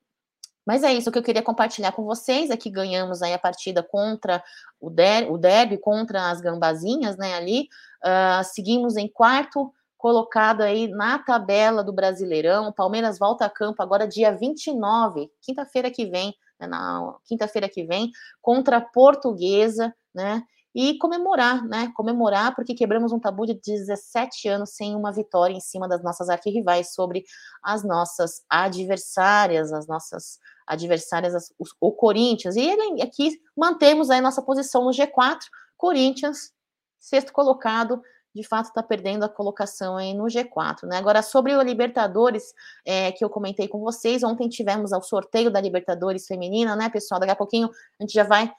[0.65, 2.51] Mas é isso que eu queria compartilhar com vocês.
[2.51, 4.43] Aqui é ganhamos aí a partida contra
[4.79, 7.34] o, der, o derby, contra as gambazinhas, né?
[7.34, 7.67] Ali.
[8.03, 12.67] Uh, seguimos em quarto colocado aí na tabela do Brasileirão.
[12.67, 16.34] O Palmeiras volta a campo agora dia 29, quinta-feira que vem,
[16.67, 20.43] na quinta-feira que vem, contra a Portuguesa, né?
[20.74, 21.91] E comemorar, né?
[21.95, 26.30] Comemorar, porque quebramos um tabu de 17 anos sem uma vitória em cima das nossas
[26.30, 27.26] arquirrivais sobre
[27.62, 32.56] as nossas adversárias, as nossas adversárias, as, o, Corinthians.
[32.56, 32.71] E
[33.02, 35.39] aqui mantemos aí nossa posição no G4,
[35.76, 36.54] Corinthians,
[37.00, 38.02] sexto colocado,
[38.34, 40.98] de fato está perdendo a colocação aí no G4, né?
[40.98, 42.54] Agora, sobre o Libertadores,
[42.86, 47.20] é, que eu comentei com vocês, ontem tivemos o sorteio da Libertadores feminina, né, pessoal?
[47.20, 48.52] Daqui a pouquinho a gente já vai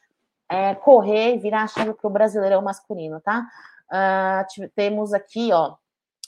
[0.49, 3.47] é, correr e virar a chave para o Brasileirão masculino, tá?
[3.93, 5.75] Uh, temos aqui, ó,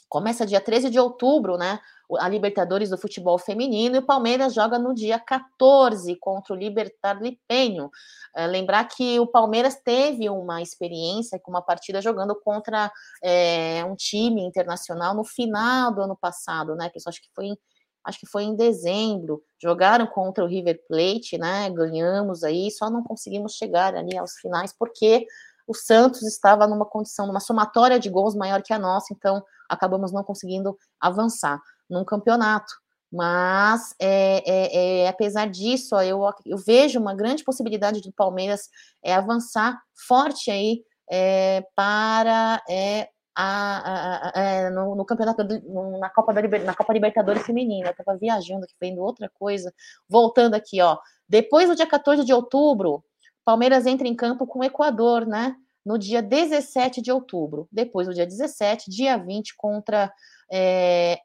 [0.07, 1.79] começa dia 13 de outubro, né?
[2.19, 7.21] a Libertadores do futebol feminino e o Palmeiras joga no dia 14 contra o Libertar
[7.21, 7.89] Lipenho.
[8.35, 12.91] É, lembrar que o Palmeiras teve uma experiência com uma partida jogando contra
[13.23, 16.89] é, um time internacional no final do ano passado, né?
[16.89, 17.57] Pessoal, acho que foi em,
[18.03, 19.41] acho que foi em dezembro.
[19.61, 21.69] Jogaram contra o River Plate, né?
[21.71, 25.25] Ganhamos aí, só não conseguimos chegar ali aos finais porque
[25.67, 30.11] o Santos estava numa condição, numa somatória de gols maior que a nossa, então acabamos
[30.11, 32.73] não conseguindo avançar num campeonato.
[33.11, 38.69] Mas, é, é, é, apesar disso, ó, eu, eu vejo uma grande possibilidade do Palmeiras
[39.03, 46.09] é, avançar forte aí é, para é, a, a, a, no, no, campeonato no, na
[46.09, 47.89] Copa da na Copa Libertadores feminina.
[47.89, 49.73] Eu tava viajando aqui, vendo outra coisa.
[50.09, 50.97] Voltando aqui, ó.
[51.27, 53.03] Depois do dia 14 de outubro,
[53.45, 55.55] Palmeiras entra em campo com o Equador, né?
[55.85, 57.67] No dia 17 de outubro.
[57.71, 60.11] Depois, do dia 17, dia 20, contra
[60.51, 61.19] é,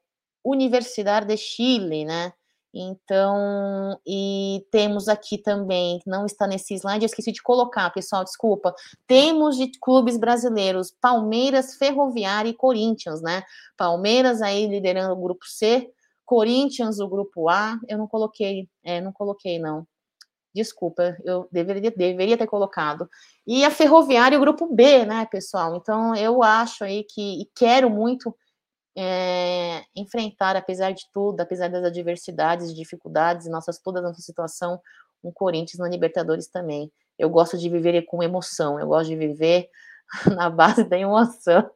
[0.45, 2.33] Universidade de Chile, né?
[2.73, 8.73] Então, e temos aqui também, não está nesse slide, eu esqueci de colocar, pessoal, desculpa.
[9.09, 13.43] Temos de clubes brasileiros Palmeiras, Ferroviária e Corinthians, né?
[13.77, 15.91] Palmeiras aí liderando o grupo C,
[16.25, 17.77] Corinthians o grupo A.
[17.89, 19.85] Eu não coloquei, é, não coloquei, não.
[20.55, 23.09] Desculpa, eu deveria, deveria ter colocado.
[23.47, 25.77] E a Ferroviária o grupo B, né, pessoal?
[25.77, 28.35] Então, eu acho aí que, e quero muito
[28.97, 34.81] é, enfrentar, apesar de tudo, apesar das adversidades, dificuldades, nossas toda a nossa situação,
[35.23, 36.91] um Corinthians na Libertadores também.
[37.19, 39.69] Eu gosto de viver com emoção, eu gosto de viver
[40.37, 41.71] na base da emoção.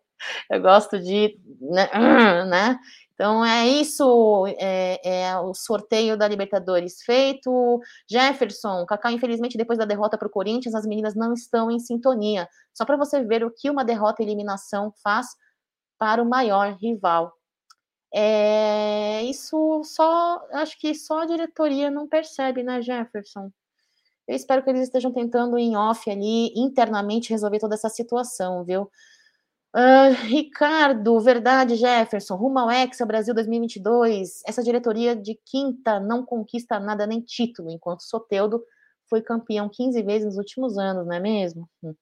[0.50, 1.88] Eu gosto de, né,
[2.48, 2.78] né?
[3.14, 7.80] Então é isso, é, é, o sorteio da Libertadores feito.
[8.10, 12.48] Jefferson, Cacau, infelizmente, depois da derrota para o Corinthians, as meninas não estão em sintonia.
[12.72, 15.28] Só para você ver o que uma derrota e eliminação faz
[15.98, 17.32] para o maior rival.
[18.12, 23.50] É, isso só, acho que só a diretoria não percebe, né, Jefferson?
[24.26, 28.90] Eu espero que eles estejam tentando em off ali, internamente, resolver toda essa situação, viu?
[29.74, 34.42] Uh, Ricardo, verdade, Jefferson, rumo ao Hexa Brasil 2022.
[34.46, 38.62] Essa diretoria de quinta não conquista nada, nem título, enquanto Soteudo
[39.10, 41.68] foi campeão 15 vezes nos últimos anos, não é mesmo?
[41.82, 41.92] Hum.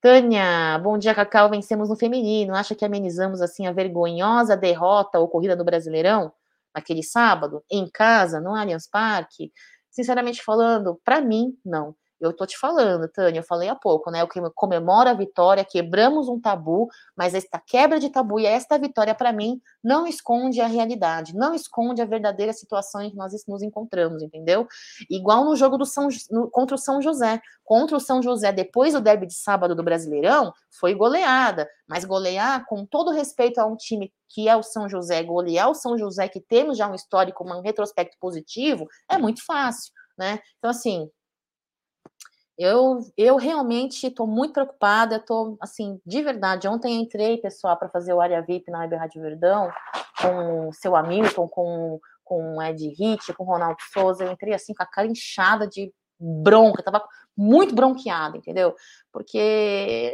[0.00, 1.50] Tânia, bom dia, Cacau.
[1.50, 2.54] Vencemos no feminino.
[2.54, 6.32] Acha que amenizamos assim a vergonhosa derrota ocorrida no Brasileirão
[6.74, 9.52] naquele sábado, em casa, no Allianz Parque?
[9.90, 11.94] Sinceramente falando, para mim, não.
[12.20, 14.20] Eu tô te falando, Tânia, eu falei há pouco, né?
[14.20, 19.14] Eu comemoro a vitória, quebramos um tabu, mas esta quebra de tabu e esta vitória,
[19.14, 23.62] para mim, não esconde a realidade, não esconde a verdadeira situação em que nós nos
[23.62, 24.68] encontramos, entendeu?
[25.08, 27.40] Igual no jogo do São, no, contra o São José.
[27.64, 32.66] Contra o São José, depois do derby de sábado do Brasileirão, foi goleada, mas golear,
[32.66, 36.28] com todo respeito a um time que é o São José, golear o São José,
[36.28, 40.40] que temos já um histórico, um retrospecto positivo, é muito fácil, né?
[40.58, 41.08] Então, assim,
[42.60, 48.12] eu, eu realmente estou muito preocupada, estou, assim, de verdade, ontem entrei, pessoal, para fazer
[48.12, 49.70] o área VIP na Web Rádio Verdão,
[50.20, 54.52] com o seu Hamilton, com, com o Ed Hit, com o Ronaldo Souza, eu entrei,
[54.52, 57.02] assim, com a cara inchada de bronca, estava
[57.34, 58.74] muito bronqueada, entendeu?
[59.10, 60.12] Porque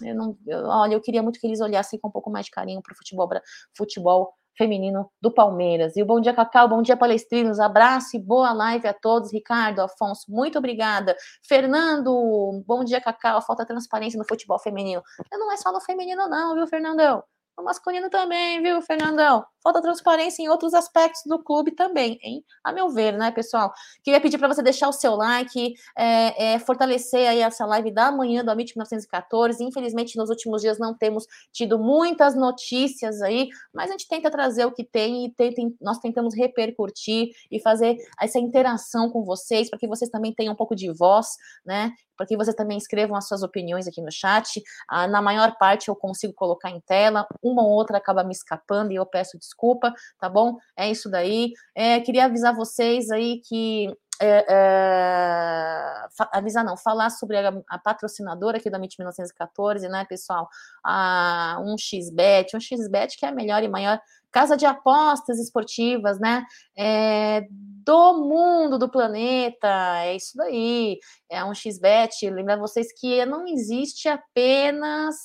[0.00, 2.50] eu não, eu, olha, eu queria muito que eles olhassem com um pouco mais de
[2.50, 3.28] carinho para o futebol,
[3.76, 5.96] futebol feminino do Palmeiras.
[5.96, 9.32] E o Bom Dia Cacau, bom dia palestrinos, abraço e boa live a todos.
[9.32, 11.16] Ricardo, Afonso, muito obrigada.
[11.46, 15.02] Fernando, bom dia Cacau, falta transparência no futebol feminino.
[15.32, 17.22] Não é só no feminino não, viu, Fernandão?
[17.58, 19.44] O masculino também, viu, Fernandão?
[19.60, 22.44] Falta transparência em outros aspectos do clube também, hein?
[22.62, 23.72] A meu ver, né, pessoal?
[24.04, 28.12] Queria pedir para você deixar o seu like, é, é, fortalecer aí essa live da
[28.12, 29.64] manhã do Amit 1914.
[29.64, 34.64] Infelizmente, nos últimos dias não temos tido muitas notícias aí, mas a gente tenta trazer
[34.64, 39.80] o que tem e tenta, nós tentamos repercutir e fazer essa interação com vocês, para
[39.80, 41.26] que vocês também tenham um pouco de voz,
[41.66, 41.92] né?
[42.18, 44.62] Para que vocês também escrevam as suas opiniões aqui no chat.
[44.88, 48.92] Ah, na maior parte eu consigo colocar em tela, uma ou outra acaba me escapando
[48.92, 50.58] e eu peço desculpa, tá bom?
[50.76, 51.52] É isso daí.
[51.74, 58.58] É, queria avisar vocês aí que é, é, avisar não, falar sobre a, a, patrocinadora
[58.58, 60.48] aqui da MIT 1914, né, pessoal?
[60.84, 66.18] A, um XBET, um XBET que é a melhor e maior casa de apostas esportivas,
[66.20, 66.44] né?
[66.76, 69.68] É, do mundo, do planeta,
[70.02, 70.98] é isso daí.
[71.30, 72.28] É um XBET.
[72.30, 75.16] Lembra vocês que não existe apenas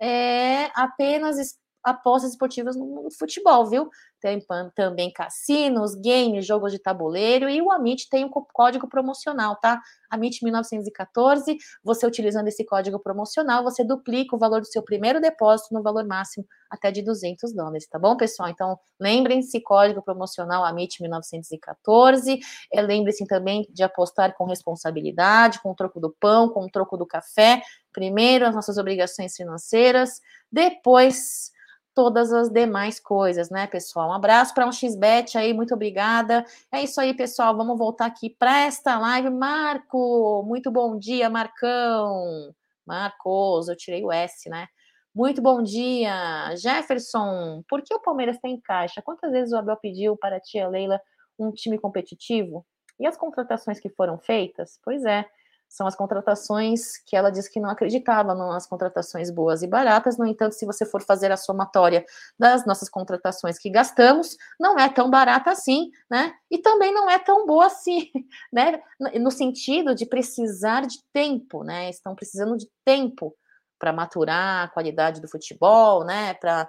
[0.00, 1.36] é, apenas
[1.84, 3.90] apostas esportivas no futebol, viu?
[4.22, 4.40] Tem
[4.72, 9.82] também cassinos, games, jogos de tabuleiro e o Amit tem um código promocional, tá?
[10.08, 11.58] Amit 1914.
[11.82, 16.06] Você utilizando esse código promocional, você duplica o valor do seu primeiro depósito no valor
[16.06, 18.48] máximo até de 200 dólares, tá bom, pessoal?
[18.48, 22.38] Então, lembrem-se, código promocional Amit 1914.
[22.72, 26.96] É, lembre-se também de apostar com responsabilidade, com o troco do pão, com o troco
[26.96, 27.60] do café.
[27.92, 31.50] Primeiro, as nossas obrigações financeiras, depois
[31.94, 34.10] todas as demais coisas, né, pessoal?
[34.10, 36.44] Um abraço para um XBet aí, muito obrigada.
[36.70, 37.56] É isso aí, pessoal.
[37.56, 39.30] Vamos voltar aqui para esta live.
[39.30, 42.54] Marco, muito bom dia, Marcão.
[42.86, 44.66] Marcos, eu tirei o S, né?
[45.14, 46.54] Muito bom dia.
[46.56, 49.02] Jefferson, por que o Palmeiras tem caixa?
[49.02, 51.00] Quantas vezes o Abel pediu para a tia Leila
[51.38, 52.64] um time competitivo?
[52.98, 54.78] E as contratações que foram feitas?
[54.82, 55.26] Pois é.
[55.72, 60.18] São as contratações que ela diz que não acreditava nas contratações boas e baratas.
[60.18, 62.04] No entanto, se você for fazer a somatória
[62.38, 66.34] das nossas contratações que gastamos, não é tão barata assim, né?
[66.50, 68.10] E também não é tão boa assim,
[68.52, 68.82] né?
[69.18, 71.88] No sentido de precisar de tempo, né?
[71.88, 73.34] Estão precisando de tempo
[73.82, 76.34] para maturar a qualidade do futebol, né?
[76.34, 76.68] Para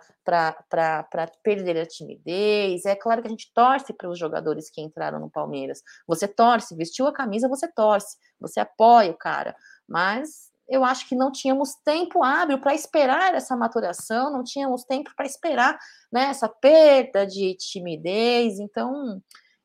[1.44, 2.86] perder a timidez.
[2.86, 5.84] É claro que a gente torce para os jogadores que entraram no Palmeiras.
[6.08, 9.56] Você torce, vestiu a camisa, você torce, você apoia o cara.
[9.88, 15.12] Mas eu acho que não tínhamos tempo hábil para esperar essa maturação, não tínhamos tempo
[15.16, 15.78] para esperar
[16.12, 18.58] né, essa perda de timidez.
[18.58, 19.22] Então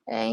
[0.07, 0.29] é,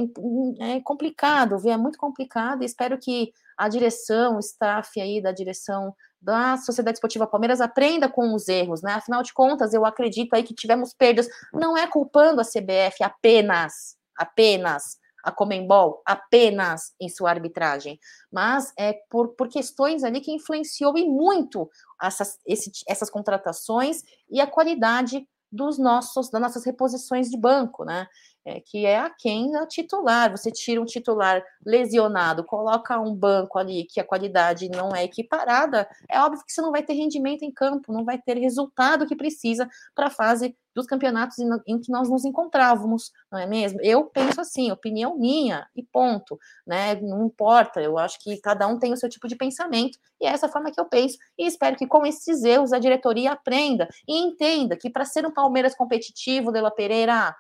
[0.59, 2.61] é complicado, é muito complicado.
[2.61, 8.33] Espero que a direção, o staff aí da direção da Sociedade Esportiva Palmeiras aprenda com
[8.33, 8.93] os erros, né?
[8.93, 11.27] Afinal de contas, eu acredito aí que tivemos perdas.
[11.53, 17.99] Não é culpando a CBF apenas, apenas a Comembol, apenas em sua arbitragem,
[18.31, 21.67] mas é por, por questões ali que influenciou e muito
[22.01, 28.07] essas, esse, essas contratações e a qualidade dos nossos das nossas reposições de banco, né?
[28.45, 30.31] É, que é a quem a titular.
[30.31, 35.89] Você tira um titular lesionado, coloca um banco ali que a qualidade não é equiparada,
[36.07, 39.15] é óbvio que você não vai ter rendimento em campo, não vai ter resultado que
[39.15, 43.79] precisa para a fase dos campeonatos em, em, que nós nos encontrávamos, não é mesmo?
[43.81, 46.95] Eu penso assim, opinião minha e ponto, né?
[46.95, 50.29] Não importa, eu acho que cada um tem o seu tipo de pensamento e é
[50.29, 54.17] essa forma que eu penso e espero que com esses erros a diretoria aprenda e
[54.17, 57.33] entenda que para ser um Palmeiras competitivo, Dela Pereira,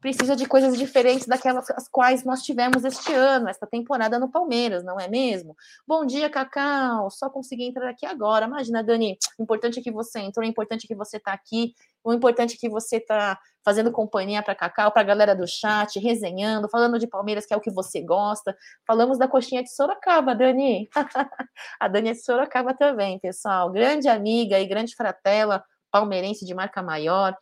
[0.00, 4.82] precisa de coisas diferentes daquelas as quais nós tivemos este ano, esta temporada no Palmeiras,
[4.82, 5.56] não é mesmo?
[5.86, 7.08] Bom dia, Cacau.
[7.10, 8.46] Só consegui entrar aqui agora.
[8.46, 11.72] Imagina, Dani, o importante é que você entrou, o importante é que você está aqui,
[12.02, 15.96] o importante é que você está fazendo companhia para Cacau, para a galera do chat,
[16.00, 18.56] resenhando, falando de Palmeiras, que é o que você gosta.
[18.84, 20.88] Falamos da coxinha de Sorocaba, Dani.
[21.78, 23.70] a Dani é de Sorocaba também, pessoal.
[23.70, 27.36] Grande amiga e grande fratela palmeirense de marca maior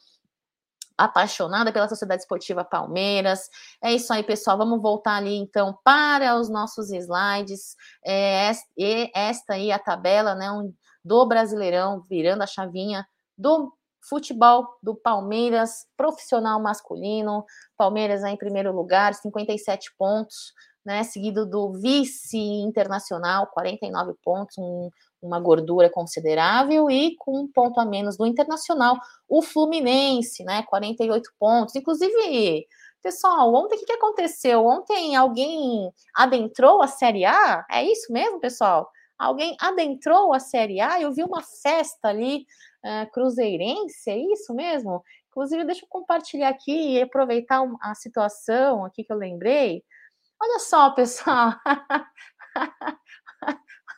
[1.04, 3.48] apaixonada pela Sociedade Esportiva Palmeiras.
[3.82, 4.58] É isso aí, pessoal.
[4.58, 7.76] Vamos voltar ali então para os nossos slides.
[8.04, 8.50] É,
[9.14, 10.48] esta aí a tabela, né,
[11.04, 13.72] do Brasileirão, virando a chavinha do
[14.08, 17.44] futebol do Palmeiras profissional masculino.
[17.76, 20.52] Palmeiras aí em primeiro lugar, 57 pontos
[20.84, 24.88] né, seguido do vice internacional, 49 pontos, um,
[25.22, 31.30] uma gordura considerável, e com um ponto a menos do internacional, o Fluminense, né, 48
[31.38, 31.74] pontos.
[31.76, 32.66] Inclusive,
[33.02, 34.64] pessoal, ontem o que, aconteceu?
[34.64, 37.64] Ontem alguém adentrou a Série A?
[37.70, 38.90] É isso mesmo, pessoal?
[39.18, 41.00] Alguém adentrou a Série A?
[41.00, 42.46] Eu vi uma festa ali
[42.84, 45.04] uh, cruzeirense, é isso mesmo?
[45.28, 49.84] Inclusive, deixa eu compartilhar aqui e aproveitar a situação aqui que eu lembrei.
[50.42, 51.52] Olha só, pessoal.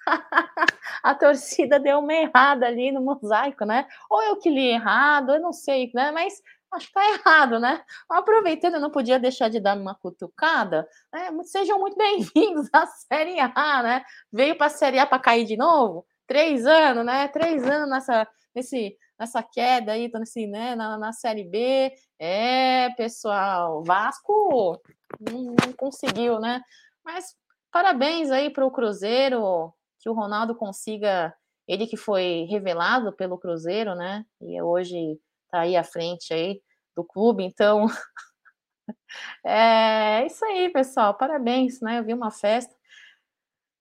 [1.02, 3.86] a torcida deu uma errada ali no mosaico, né?
[4.10, 6.10] Ou eu que li errado, eu não sei, né?
[6.10, 7.82] Mas acho que tá errado, né?
[8.08, 10.88] Aproveitando, eu não podia deixar de dar uma cutucada.
[11.12, 11.30] Né?
[11.44, 14.04] Sejam muito bem-vindos à Série A, né?
[14.32, 16.06] Veio para a Série A para cair de novo?
[16.26, 17.28] Três anos, né?
[17.28, 21.92] Três anos nessa, nesse, nessa queda aí, nesse, né, na, na Série B.
[22.18, 24.80] É, pessoal, Vasco
[25.20, 26.62] não, não conseguiu, né?
[27.04, 27.36] Mas
[27.70, 31.34] parabéns aí para o Cruzeiro, que o Ronaldo consiga,
[31.66, 34.26] ele que foi revelado pelo Cruzeiro, né?
[34.40, 35.18] E hoje
[35.50, 36.60] tá aí à frente aí
[36.96, 37.86] do clube, então
[39.46, 41.14] é isso aí, pessoal.
[41.14, 42.00] Parabéns, né?
[42.00, 42.74] Eu vi uma festa.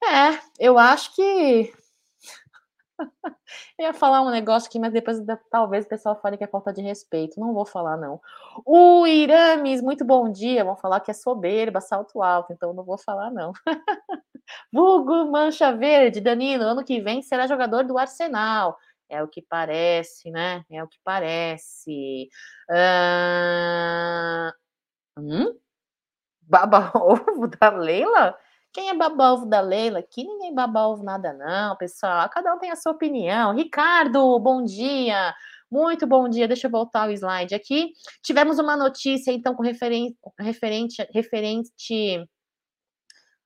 [0.04, 1.22] É, eu acho que
[3.78, 5.18] eu ia falar um negócio aqui, mas depois
[5.50, 7.40] talvez o pessoal fale que é falta de respeito.
[7.40, 8.22] Não vou falar, não.
[8.66, 10.64] O Irames, muito bom dia.
[10.66, 13.54] Vão falar que é soberba, salto alto, então não vou falar, não.
[14.72, 18.78] Vulgo Mancha Verde, Danilo, ano que vem será jogador do Arsenal.
[19.10, 20.64] É o que parece, né?
[20.72, 22.30] É o que parece.
[22.70, 24.52] Uh...
[25.18, 25.58] Hum?
[26.42, 28.38] Baba ovo da Leila?
[28.74, 30.24] Quem é baba-ovo da Leila aqui?
[30.24, 32.30] Ninguém baba-ovo nada, não, pessoal.
[32.30, 33.54] Cada um tem a sua opinião.
[33.54, 35.36] Ricardo, bom dia.
[35.70, 36.48] Muito bom dia.
[36.48, 37.92] Deixa eu voltar o slide aqui.
[38.24, 42.26] Tivemos uma notícia, então, com referente, referente, referente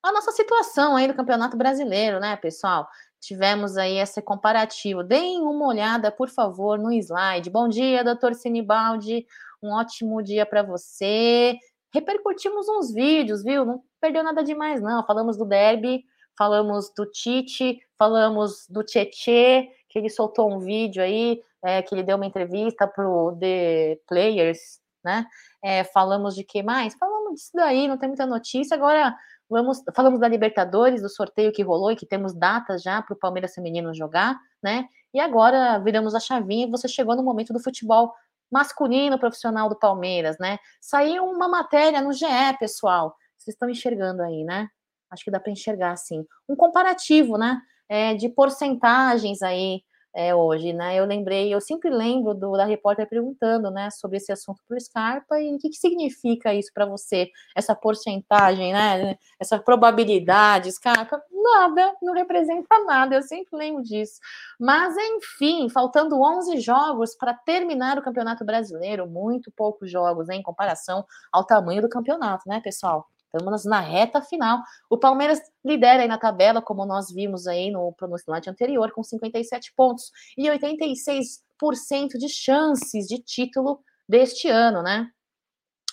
[0.05, 2.87] à nossa situação aí no Campeonato Brasileiro, né, pessoal?
[3.19, 5.03] Tivemos aí esse comparativo.
[5.03, 7.49] Deem uma olhada, por favor, no slide.
[7.49, 9.25] Bom dia, doutor Sinibaldi.
[9.63, 11.57] Um ótimo dia para você
[11.91, 13.65] repercutimos uns vídeos, viu?
[13.65, 15.05] Não perdeu nada demais, não.
[15.05, 16.03] Falamos do derby,
[16.37, 22.03] falamos do Tite, falamos do Tietê, que ele soltou um vídeo aí, é, que ele
[22.03, 25.25] deu uma entrevista para o The Players, né?
[25.63, 26.93] É, falamos de que mais?
[26.95, 28.75] Falamos disso daí, não tem muita notícia.
[28.75, 29.15] Agora,
[29.49, 33.19] Vamos, falamos da Libertadores, do sorteio que rolou e que temos datas já para o
[33.19, 34.87] Palmeiras Feminino jogar, né?
[35.13, 38.13] E agora viramos a chavinha e você chegou no momento do futebol
[38.51, 40.57] masculino profissional do Palmeiras, né?
[40.81, 42.25] Saiu uma matéria no GE,
[42.59, 43.15] pessoal.
[43.37, 44.67] Vocês estão enxergando aí, né?
[45.09, 46.25] Acho que dá para enxergar assim.
[46.49, 47.61] Um comparativo, né?
[47.87, 49.83] É, de porcentagens aí
[50.15, 50.95] é, hoje, né?
[50.97, 54.79] Eu lembrei, eu sempre lembro do, da repórter perguntando, né, sobre esse assunto para o
[54.79, 59.17] Scarpa e o que, que significa isso para você, essa porcentagem, né?
[59.39, 64.19] Essa probabilidade, Scarpa, nada, não representa nada, eu sempre lembro disso.
[64.59, 70.43] Mas, enfim, faltando 11 jogos para terminar o Campeonato Brasileiro, muito poucos jogos, né, em
[70.43, 73.05] comparação ao tamanho do campeonato, né, pessoal?
[73.35, 74.61] Estamos na reta final.
[74.89, 79.73] O Palmeiras lidera aí na tabela, como nós vimos aí no, slide anterior, com 57
[79.75, 85.09] pontos e 86% de chances de título deste ano, né?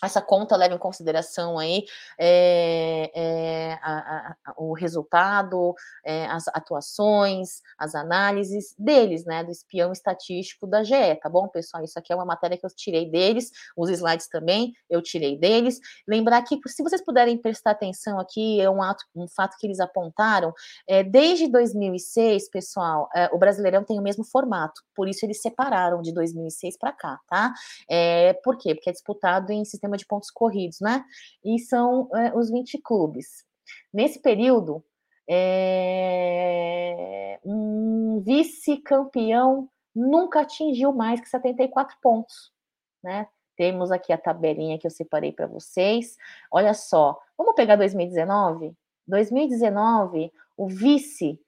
[0.02, 1.84] Essa conta leva em consideração aí
[2.18, 5.74] é, é, a, a, o resultado,
[6.04, 11.84] é, as atuações, as análises deles, né, do espião estatístico da GE, tá bom, pessoal?
[11.84, 15.78] Isso aqui é uma matéria que eu tirei deles, os slides também eu tirei deles.
[16.06, 19.80] Lembrar que, se vocês puderem prestar atenção aqui, é um, ato, um fato que eles
[19.80, 20.52] apontaram,
[20.88, 26.02] é, desde 2006, pessoal, é, o Brasileirão tem o mesmo formato, por isso eles separaram
[26.02, 27.52] de 2006 para cá, tá?
[27.88, 28.74] É, por quê?
[28.74, 31.04] Porque é disputado em sistema de pontos corridos, né?
[31.44, 33.44] E são é, os 20 clubes.
[33.92, 34.84] Nesse período,
[35.28, 42.52] é, um vice-campeão nunca atingiu mais que 74 pontos,
[43.02, 43.26] né?
[43.56, 46.16] Temos aqui a tabelinha que eu separei para vocês.
[46.50, 48.74] Olha só, vamos pegar 2019?
[49.06, 51.38] 2019, o vice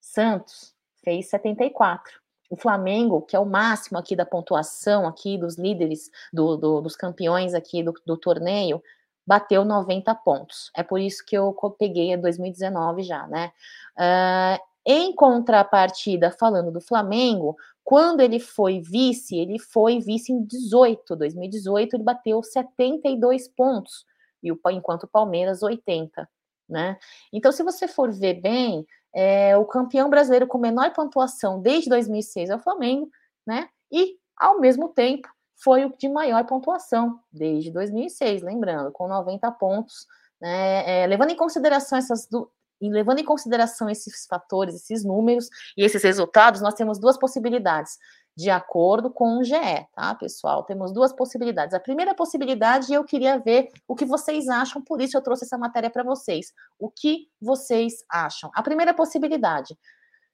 [0.00, 6.10] Santos fez 74 o Flamengo, que é o máximo aqui da pontuação aqui dos líderes,
[6.32, 8.82] do, do, dos campeões aqui do, do, torneio,
[9.26, 10.70] bateu 90 pontos.
[10.76, 13.52] É por isso que eu peguei a 2019 já, né?
[13.96, 21.16] Uh, em contrapartida, falando do Flamengo, quando ele foi vice, ele foi vice em 18,
[21.16, 24.04] 2018 ele bateu 72 pontos,
[24.42, 26.28] e o, enquanto o Palmeiras 80,
[26.68, 26.98] né?
[27.32, 32.50] Então, se você for ver bem, é, o campeão brasileiro com menor pontuação desde 2006
[32.50, 33.08] é o Flamengo,
[33.46, 33.68] né?
[33.90, 35.28] E, ao mesmo tempo,
[35.62, 40.06] foi o de maior pontuação desde 2006, lembrando, com 90 pontos,
[40.40, 41.02] né?
[41.02, 42.50] É, levando em consideração essas do,
[42.80, 47.98] e levando em consideração esses fatores, esses números e esses resultados, nós temos duas possibilidades
[48.36, 49.54] de acordo com o GE,
[49.94, 50.64] tá, pessoal?
[50.64, 51.74] Temos duas possibilidades.
[51.74, 55.56] A primeira possibilidade, eu queria ver o que vocês acham, por isso eu trouxe essa
[55.56, 56.52] matéria para vocês.
[56.78, 58.50] O que vocês acham?
[58.54, 59.78] A primeira possibilidade,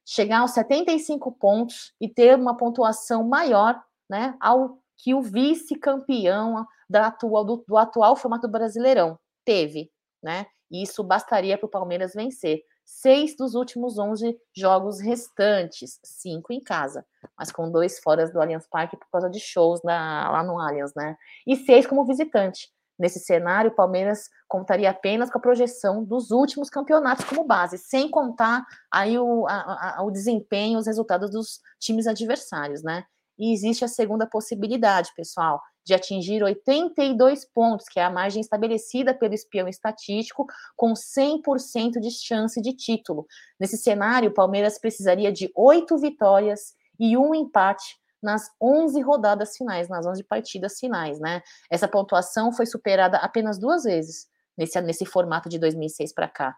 [0.05, 7.45] chegar aos 75 pontos e ter uma pontuação maior, né, ao que o vice-campeão atual,
[7.45, 9.91] do, do atual formato Brasileirão teve,
[10.21, 10.45] né?
[10.69, 12.61] Isso bastaria para o Palmeiras vencer
[12.99, 17.05] seis dos últimos 11 jogos restantes, cinco em casa,
[17.37, 20.93] mas com dois fora do Allianz Parque por causa de shows na, lá no Allianz,
[20.93, 21.15] né?
[21.47, 22.69] E seis como visitante.
[22.99, 28.09] Nesse cenário, o Palmeiras contaria apenas com a projeção dos últimos campeonatos como base, sem
[28.09, 33.05] contar aí o, a, a, o desempenho, os resultados dos times adversários, né?
[33.39, 39.13] E existe a segunda possibilidade, pessoal, de atingir 82 pontos, que é a margem estabelecida
[39.13, 43.25] pelo espião estatístico, com 100% de chance de título.
[43.59, 49.89] Nesse cenário, o Palmeiras precisaria de oito vitórias e um empate nas 11 rodadas finais,
[49.89, 51.41] nas 11 partidas finais, né?
[51.69, 56.55] Essa pontuação foi superada apenas duas vezes nesse, nesse formato de 2006 para cá.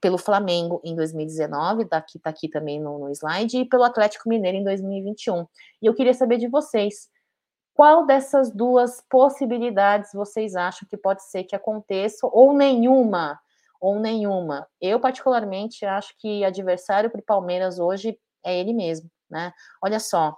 [0.00, 4.58] Pelo Flamengo em 2019, daqui tá aqui também no, no slide, e pelo Atlético Mineiro
[4.58, 5.46] em 2021.
[5.80, 7.08] E eu queria saber de vocês,
[7.74, 13.40] qual dessas duas possibilidades vocês acham que pode ser que aconteça, ou nenhuma?
[13.80, 14.68] Ou nenhuma.
[14.80, 19.52] Eu, particularmente, acho que adversário para o Palmeiras hoje é ele mesmo, né?
[19.82, 20.36] Olha só.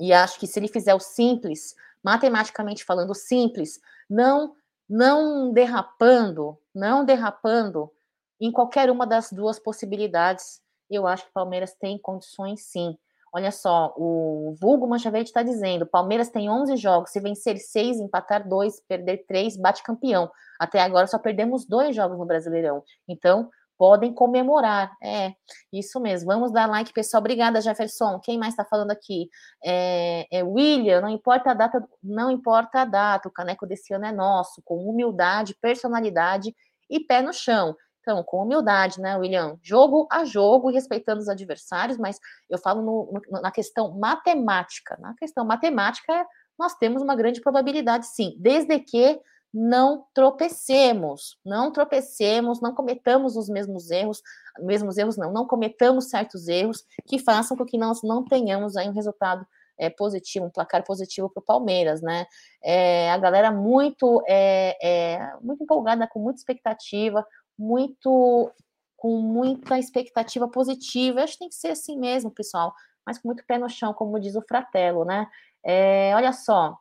[0.00, 4.54] E acho que se ele fizer o simples, matematicamente falando, simples, não
[4.88, 7.90] não derrapando, não derrapando
[8.38, 12.98] em qualquer uma das duas possibilidades, eu acho que o Palmeiras tem condições sim.
[13.34, 17.98] Olha só, o vulgo Mancha Verde está dizendo: Palmeiras tem 11 jogos, se vencer 6,
[17.98, 20.30] empatar 2, perder 3, bate campeão.
[20.60, 22.82] Até agora só perdemos dois jogos no Brasileirão.
[23.08, 23.48] Então,
[23.82, 24.92] podem comemorar.
[25.02, 25.34] É,
[25.72, 26.28] isso mesmo.
[26.28, 27.20] Vamos dar like, pessoal.
[27.20, 28.20] Obrigada, Jefferson.
[28.20, 29.28] Quem mais está falando aqui?
[29.64, 34.06] É, é, William, não importa a data, não importa a data, o caneco desse ano
[34.06, 36.54] é nosso, com humildade, personalidade
[36.88, 37.74] e pé no chão.
[38.02, 39.56] Então, com humildade, né, William?
[39.62, 42.18] Jogo a jogo, respeitando os adversários, mas
[42.50, 44.98] eu falo no, no, na questão matemática.
[45.00, 46.26] Na questão matemática,
[46.58, 49.20] nós temos uma grande probabilidade, sim, desde que
[49.54, 54.20] não tropecemos, não tropecemos, não cometamos os mesmos erros,
[54.58, 58.88] mesmos erros não, não cometamos certos erros que façam com que nós não tenhamos aí
[58.88, 59.46] um resultado
[59.78, 62.26] é, positivo, um placar positivo para o Palmeiras, né?
[62.62, 67.26] É, a galera muito, é, é, muito empolgada, com muita expectativa,
[67.58, 68.50] muito
[68.96, 71.20] com muita expectativa positiva.
[71.20, 72.72] Eu acho que tem que ser assim mesmo, pessoal,
[73.04, 75.28] mas com muito pé no chão, como diz o Fratello, né?
[75.64, 76.78] É, olha só,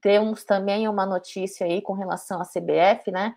[0.00, 3.34] temos também uma notícia aí com relação à CBF, né?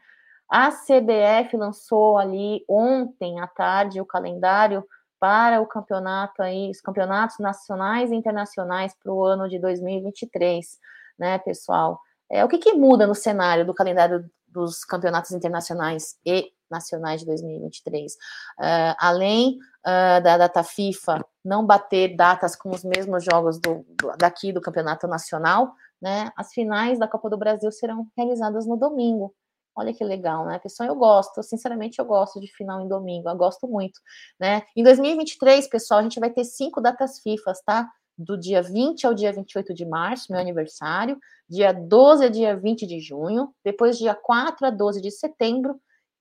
[0.49, 4.85] A CBF lançou ali ontem à tarde o calendário
[5.19, 10.77] para o campeonato aí, os campeonatos nacionais e internacionais para o ano de 2023,
[11.17, 11.99] né, pessoal?
[12.29, 17.25] É, o que, que muda no cenário do calendário dos campeonatos internacionais e nacionais de
[17.27, 18.13] 2023?
[18.13, 23.85] Uh, é, além uh, da data FIFA não bater datas com os mesmos jogos do,
[23.99, 28.77] do, daqui do campeonato nacional, né, as finais da Copa do Brasil serão realizadas no
[28.77, 29.33] domingo,
[29.75, 30.59] Olha que legal, né?
[30.59, 33.99] Pessoal, eu gosto, sinceramente, eu gosto de final em domingo, eu gosto muito,
[34.39, 34.61] né?
[34.75, 37.89] Em 2023, pessoal, a gente vai ter cinco datas FIFA, tá?
[38.17, 41.17] Do dia 20 ao dia 28 de março, meu aniversário,
[41.49, 45.79] dia 12 a dia 20 de junho, depois dia 4 a 12 de setembro,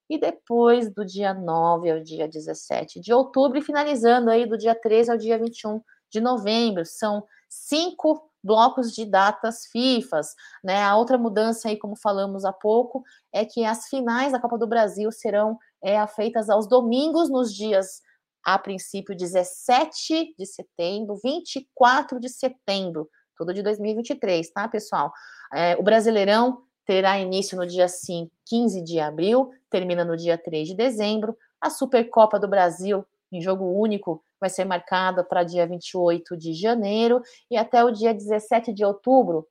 [0.09, 4.75] e depois do dia 9 ao dia 17 de outubro, e finalizando aí do dia
[4.75, 5.81] 13 ao dia 21
[6.11, 6.85] de novembro.
[6.85, 10.83] São cinco blocos de datas FIFAs, né?
[10.83, 14.67] A outra mudança aí, como falamos há pouco, é que as finais da Copa do
[14.67, 18.01] Brasil serão é, feitas aos domingos, nos dias,
[18.43, 25.11] a princípio, 17 de setembro, 24 de setembro, tudo de 2023, tá, pessoal?
[25.53, 30.67] É, o Brasileirão terá início no dia 5, 15 de abril, termina no dia 3
[30.67, 31.37] de dezembro.
[31.61, 37.21] A Supercopa do Brasil, em jogo único, vai ser marcada para dia 28 de janeiro
[37.49, 39.47] e até o dia 17 de outubro.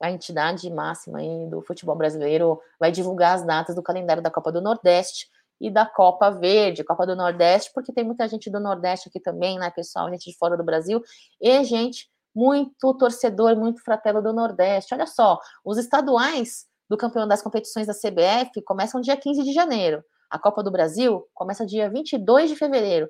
[0.00, 1.18] A entidade máxima
[1.48, 5.30] do futebol brasileiro vai divulgar as datas do calendário da Copa do Nordeste
[5.60, 9.58] e da Copa Verde, Copa do Nordeste, porque tem muita gente do Nordeste aqui também,
[9.58, 11.02] né, pessoal, gente de fora do Brasil,
[11.40, 14.92] e gente muito torcedor, muito fratelo do Nordeste.
[14.94, 20.04] Olha só, os estaduais do campeão das competições da CBF começam dia 15 de janeiro.
[20.30, 23.08] A Copa do Brasil começa dia 22 de fevereiro.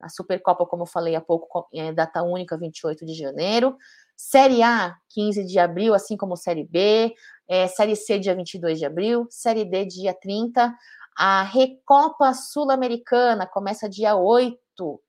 [0.00, 3.76] A Supercopa, como eu falei há pouco, é data única, 28 de janeiro.
[4.16, 7.14] Série A, 15 de abril, assim como Série B.
[7.48, 9.26] É, série C, dia 22 de abril.
[9.30, 10.74] Série D, dia 30.
[11.16, 15.00] A Recopa Sul-Americana começa dia 8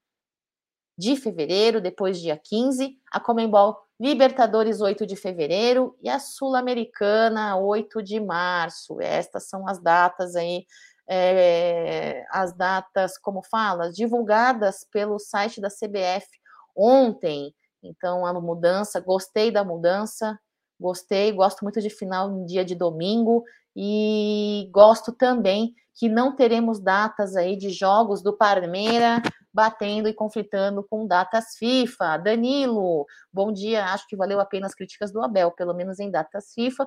[0.97, 2.97] de fevereiro, depois dia 15.
[3.11, 5.97] A Comembol Libertadores, 8 de fevereiro.
[6.01, 9.01] E a Sul-Americana, 8 de março.
[9.01, 10.65] Estas são as datas aí
[11.07, 16.27] é, as datas, como fala, divulgadas pelo site da CBF
[16.75, 17.53] ontem.
[17.81, 20.39] Então, a mudança, gostei da mudança,
[20.79, 23.43] gostei, gosto muito de final em dia de domingo
[23.75, 29.21] e gosto também que não teremos datas aí de jogos do Parmeira
[29.53, 32.17] batendo e conflitando com datas FIFA.
[32.17, 36.11] Danilo, bom dia, acho que valeu a pena as críticas do Abel, pelo menos em
[36.11, 36.85] datas FIFA.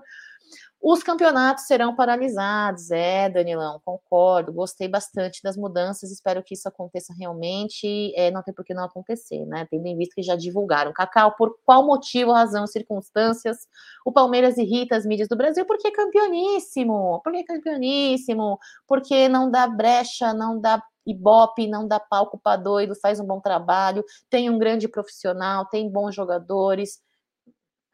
[0.80, 7.12] Os campeonatos serão paralisados, é, Danilão, concordo, gostei bastante das mudanças, espero que isso aconteça
[7.12, 10.92] realmente, é, não tem por que não acontecer, né, tendo em vista que já divulgaram.
[10.92, 13.66] Cacau, por qual motivo, razão, circunstâncias,
[14.04, 15.66] o Palmeiras irrita as mídias do Brasil?
[15.66, 21.98] Porque é campeoníssimo, porque é campeoníssimo, porque não dá brecha, não dá ibope, não dá
[21.98, 27.00] palco para doido, faz um bom trabalho, tem um grande profissional, tem bons jogadores.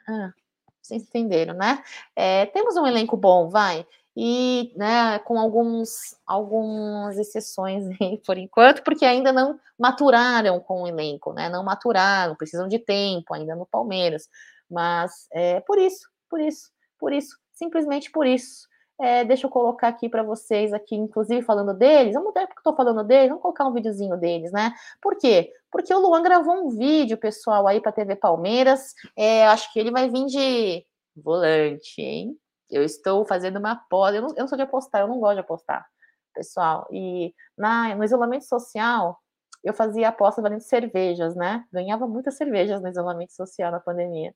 [0.06, 0.32] Ah,
[0.84, 1.82] vocês entenderam, né?
[2.14, 3.86] É, temos um elenco bom, vai.
[4.16, 7.84] E, né, com alguns, algumas exceções
[8.24, 11.48] por enquanto, porque ainda não maturaram com o elenco, né?
[11.48, 14.28] Não maturaram, precisam de tempo ainda no Palmeiras.
[14.70, 18.68] Mas é por isso, por isso, por isso, simplesmente por isso.
[19.00, 22.14] É, deixa eu colocar aqui para vocês, aqui, inclusive falando deles.
[22.14, 24.72] Vamos ver porque eu estou falando deles, vamos colocar um videozinho deles, né?
[25.02, 25.52] Por quê?
[25.70, 28.94] Porque o Luan gravou um vídeo, pessoal, aí para TV Palmeiras.
[29.16, 30.86] É, acho que ele vai vir de
[31.16, 32.38] volante, hein?
[32.70, 34.16] Eu estou fazendo uma aposta.
[34.16, 35.84] Eu não, eu não sou de apostar, eu não gosto de apostar,
[36.32, 36.86] pessoal.
[36.92, 39.18] E na, no isolamento social,
[39.64, 41.64] eu fazia apostas valendo cervejas, né?
[41.72, 44.34] Ganhava muitas cervejas no isolamento social na pandemia.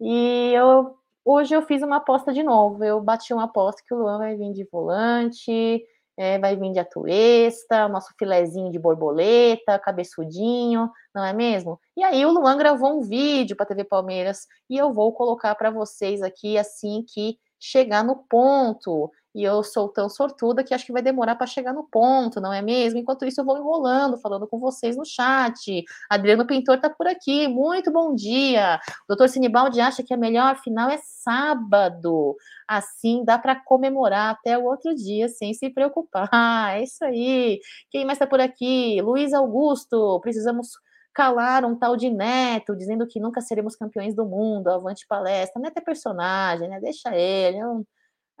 [0.00, 2.84] E eu Hoje eu fiz uma aposta de novo.
[2.84, 5.82] Eu bati uma aposta que o Luan vai vir de volante,
[6.16, 11.80] é, vai vir de atuesta, nosso filezinho de borboleta, cabeçudinho, não é mesmo?
[11.96, 15.54] E aí o Luan gravou um vídeo para a TV Palmeiras e eu vou colocar
[15.54, 19.10] para vocês aqui assim que chegar no ponto.
[19.34, 22.52] E eu sou tão sortuda que acho que vai demorar para chegar no ponto, não
[22.52, 22.98] é mesmo?
[22.98, 25.84] Enquanto isso, eu vou enrolando, falando com vocês no chat.
[26.08, 28.80] Adriano Pintor está por aqui, muito bom dia.
[29.04, 32.36] O doutor Sinibaldi acha que a melhor final é sábado.
[32.66, 36.28] Assim dá para comemorar até o outro dia sem se preocupar.
[36.74, 37.60] é isso aí.
[37.90, 39.00] Quem mais está por aqui?
[39.02, 40.70] Luiz Augusto, precisamos
[41.12, 45.60] calar um tal de Neto, dizendo que nunca seremos campeões do mundo, avante palestra.
[45.60, 46.80] Neto é personagem, né?
[46.80, 47.58] Deixa ele.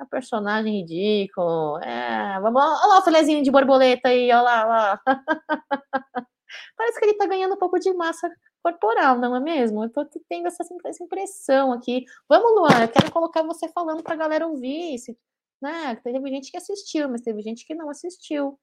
[0.00, 1.78] É um personagem ridículo.
[1.78, 5.00] É, vamos lá, olha lá o filezinho de borboleta aí, olha lá, olha lá.
[6.76, 8.28] Parece que ele tá ganhando um pouco de massa
[8.62, 9.84] corporal, não é mesmo?
[9.84, 12.04] Eu tô tendo essa, essa impressão aqui.
[12.28, 14.98] Vamos, Luan, eu quero colocar você falando pra galera ouvir.
[14.98, 15.16] Se,
[15.62, 15.96] né?
[15.96, 18.58] Teve gente que assistiu, mas teve gente que não assistiu.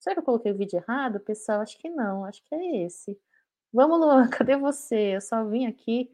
[0.00, 1.60] Será que eu coloquei o vídeo errado, pessoal?
[1.60, 3.18] Acho que não, acho que é esse.
[3.72, 5.16] Vamos, Luan, cadê você?
[5.16, 6.10] Eu só vim aqui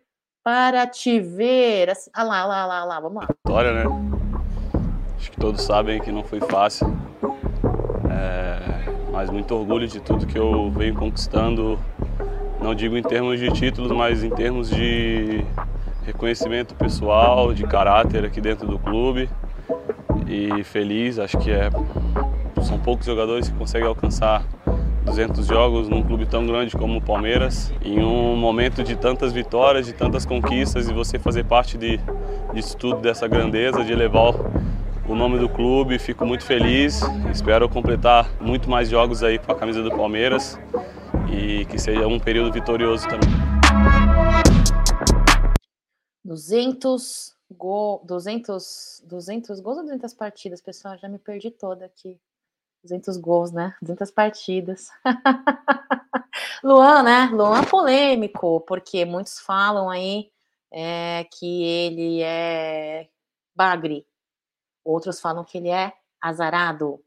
[0.46, 1.90] para te ver.
[1.90, 3.26] Assim, ah lá, lá, lá, lá, vamos lá.
[3.26, 3.84] Vitória, né?
[5.16, 6.96] Acho que todos sabem que não foi fácil.
[8.08, 11.76] É, mas muito orgulho de tudo que eu venho conquistando.
[12.62, 15.44] Não digo em termos de títulos, mas em termos de
[16.04, 19.28] reconhecimento pessoal, de caráter aqui dentro do clube.
[20.28, 21.70] E feliz, acho que é,
[22.62, 24.44] são poucos jogadores que conseguem alcançar
[25.06, 29.86] 200 jogos num clube tão grande como o Palmeiras, em um momento de tantas vitórias,
[29.86, 32.00] de tantas conquistas e você fazer parte de,
[32.52, 34.34] disso tudo, dessa grandeza, de levar
[35.08, 35.98] o nome do clube.
[35.98, 37.00] Fico muito feliz,
[37.32, 40.58] espero completar muito mais jogos aí com a camisa do Palmeiras
[41.32, 43.30] e que seja um período vitorioso também.
[46.24, 50.98] 200 gol, 200, 200 gols ou 200 partidas, pessoal?
[50.98, 52.18] Já me perdi toda aqui.
[52.86, 53.74] 200 gols, né?
[53.82, 54.88] 200 partidas.
[56.62, 57.26] Luan, né?
[57.32, 60.30] Luan polêmico, porque muitos falam aí
[60.72, 63.08] é, que ele é
[63.54, 64.06] bagre.
[64.84, 67.02] Outros falam que ele é azarado.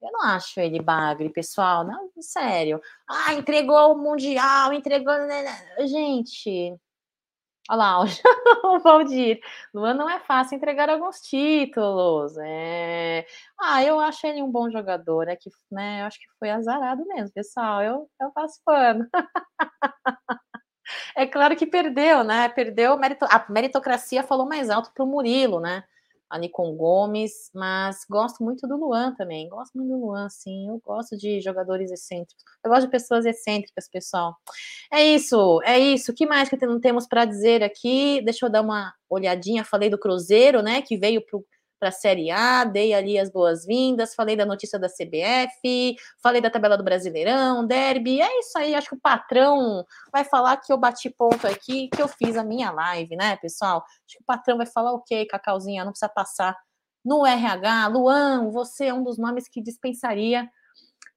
[0.00, 1.84] Eu não acho ele bagre, pessoal.
[1.84, 2.80] Não, sério.
[3.08, 5.12] Ah, entregou o Mundial, entregou.
[5.26, 6.78] Né, né, gente,
[7.70, 8.00] Olha lá,
[8.64, 9.40] o Valdir.
[9.74, 12.36] Luan não é fácil entregar alguns títulos.
[12.38, 13.26] É...
[13.60, 15.28] Ah, eu acho ele um bom jogador.
[15.28, 17.82] É que, né, eu acho que foi azarado mesmo, pessoal.
[17.82, 19.06] Eu, eu faço pano.
[21.16, 22.48] é claro que perdeu, né?
[22.50, 22.98] Perdeu
[23.30, 25.84] a meritocracia falou mais alto para o Murilo, né?
[26.30, 29.48] Ali com Gomes, mas gosto muito do Luan também.
[29.48, 30.68] Gosto muito do Luan, sim.
[30.68, 32.44] Eu gosto de jogadores excêntricos.
[32.64, 34.36] Eu gosto de pessoas excêntricas, pessoal.
[34.92, 36.12] É isso, é isso.
[36.12, 38.20] O que mais que não temos para dizer aqui?
[38.24, 39.64] Deixa eu dar uma olhadinha.
[39.64, 40.82] Falei do Cruzeiro, né?
[40.82, 41.38] Que veio para
[41.78, 46.50] para a Série A, dei ali as boas-vindas, falei da notícia da CBF, falei da
[46.50, 50.76] tabela do Brasileirão, derby, é isso aí, acho que o patrão vai falar que eu
[50.76, 53.84] bati ponto aqui, que eu fiz a minha live, né, pessoal?
[54.06, 56.56] Acho que o patrão vai falar, ok, Cacauzinha, não precisa passar
[57.04, 60.48] no RH, Luan, você é um dos nomes que dispensaria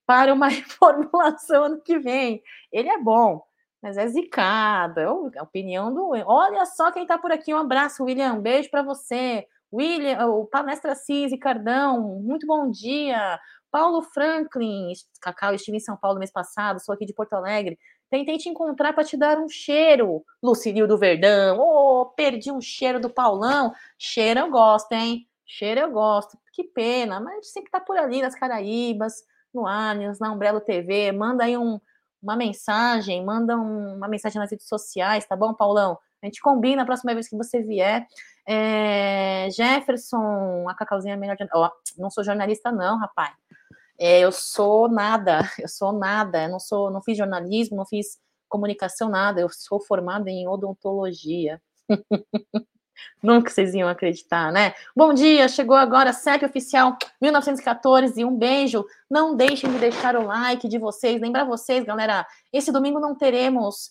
[0.06, 2.42] para uma reformulação ano que vem.
[2.72, 3.42] Ele é bom,
[3.82, 5.06] mas é zicado, é
[5.40, 6.10] a opinião do.
[6.26, 9.48] Olha só quem está por aqui, um abraço, William, um beijo para você.
[9.74, 13.40] William, o Palestra Cis, Cardão, muito bom dia.
[13.72, 14.92] Paulo Franklin,
[15.22, 17.80] Cacau, estive em São Paulo mês passado, sou aqui de Porto Alegre.
[18.10, 21.58] Tentei te encontrar para te dar um cheiro, Lucilio do Verdão.
[21.58, 23.74] Oh, perdi um cheiro do Paulão.
[23.98, 25.26] Cheiro eu gosto, hein?
[25.46, 26.38] Cheiro eu gosto.
[26.52, 30.60] Que pena, mas a gente sempre tá por ali nas Caraíbas, no Allianz, na Umbrella
[30.60, 31.14] TV.
[31.14, 31.80] Manda aí um,
[32.22, 35.98] uma mensagem, manda um, uma mensagem nas redes sociais, tá bom, Paulão?
[36.22, 38.06] A gente combina a próxima vez que você vier.
[38.48, 41.36] É, Jefferson, a Cacauzinha é melhor.
[41.54, 43.34] Oh, não sou jornalista, não, rapaz.
[44.00, 46.44] É, eu sou nada, eu sou nada.
[46.44, 49.42] Eu não sou, não fiz jornalismo, não fiz comunicação, nada.
[49.42, 51.62] Eu sou formada em odontologia.
[53.22, 54.74] Nunca vocês iam acreditar, né?
[54.96, 58.24] Bom dia, chegou agora CEP Oficial 1914.
[58.24, 58.86] Um beijo.
[59.10, 61.22] Não deixem de deixar o like de vocês.
[61.22, 63.90] Lembrar vocês, galera, esse domingo não teremos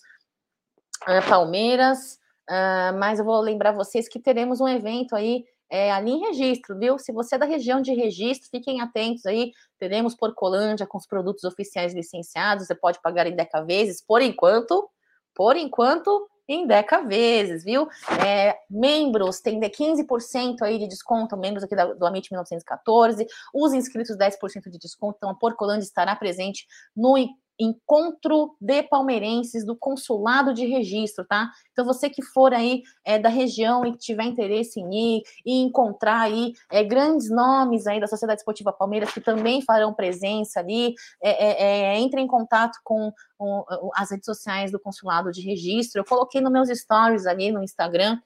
[1.07, 2.19] uh, Palmeiras,
[2.51, 6.77] Uh, mas eu vou lembrar vocês que teremos um evento aí é, ali em registro,
[6.77, 6.99] viu?
[6.99, 9.53] Se você é da região de registro, fiquem atentos aí.
[9.79, 12.67] Teremos Porcolândia com os produtos oficiais licenciados.
[12.67, 14.89] Você pode pagar em deca vezes, por enquanto.
[15.33, 17.87] Por enquanto, em deca vezes, viu?
[18.21, 23.25] É, membros tem 15% aí de desconto, membros aqui da, do Amit 1914.
[23.53, 25.15] Os inscritos, 10% de desconto.
[25.15, 27.17] Então, a Porcolândia estará presente no
[27.59, 31.51] encontro de palmeirenses do consulado de registro, tá?
[31.71, 36.21] Então você que for aí é, da região e tiver interesse em ir e encontrar
[36.21, 41.97] aí é, grandes nomes aí da Sociedade Esportiva Palmeiras que também farão presença ali, é,
[41.99, 46.01] entre em contato com, com as redes sociais do consulado de registro.
[46.01, 48.17] Eu coloquei nos meus stories ali no Instagram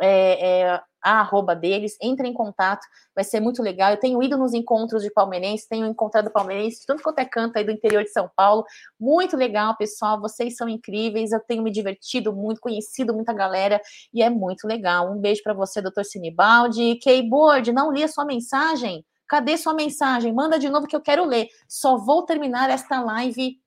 [0.00, 3.90] é, é, a arroba deles, entre em contato, vai ser muito legal.
[3.90, 7.64] Eu tenho ido nos encontros de palmeirenses, tenho encontrado palmeirenses, tanto quanto é canto aí
[7.64, 8.64] do interior de São Paulo.
[8.98, 10.20] Muito legal, pessoal.
[10.20, 11.32] Vocês são incríveis.
[11.32, 13.80] Eu tenho me divertido muito, conhecido muita galera
[14.14, 15.10] e é muito legal.
[15.10, 16.96] Um beijo para você, doutor Sinibaldi.
[16.96, 19.04] Keyboard, não li a sua mensagem?
[19.26, 20.32] Cadê sua mensagem?
[20.32, 21.48] Manda de novo que eu quero ler.
[21.66, 23.58] Só vou terminar esta live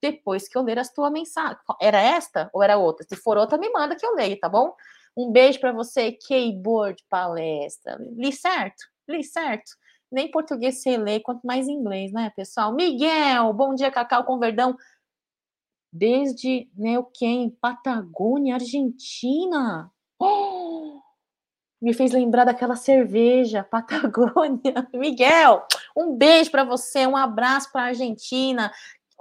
[0.00, 1.56] depois que eu ler a tua mensagem.
[1.80, 3.06] Era esta ou era outra?
[3.06, 4.74] Se for outra, me manda que eu leio, tá bom?
[5.16, 7.98] Um beijo para você, Keyboard Palestra.
[8.16, 8.84] Li certo?
[9.08, 9.72] Li certo?
[10.10, 12.74] Nem português sei ler, quanto mais inglês, né, pessoal?
[12.74, 14.76] Miguel, bom dia, Cacau com Verdão.
[15.92, 19.90] Desde Neuquén, Patagônia, Argentina.
[20.18, 21.00] Oh!
[21.80, 24.88] me fez lembrar daquela cerveja Patagônia.
[24.92, 28.70] Miguel, um beijo para você, um abraço para a Argentina.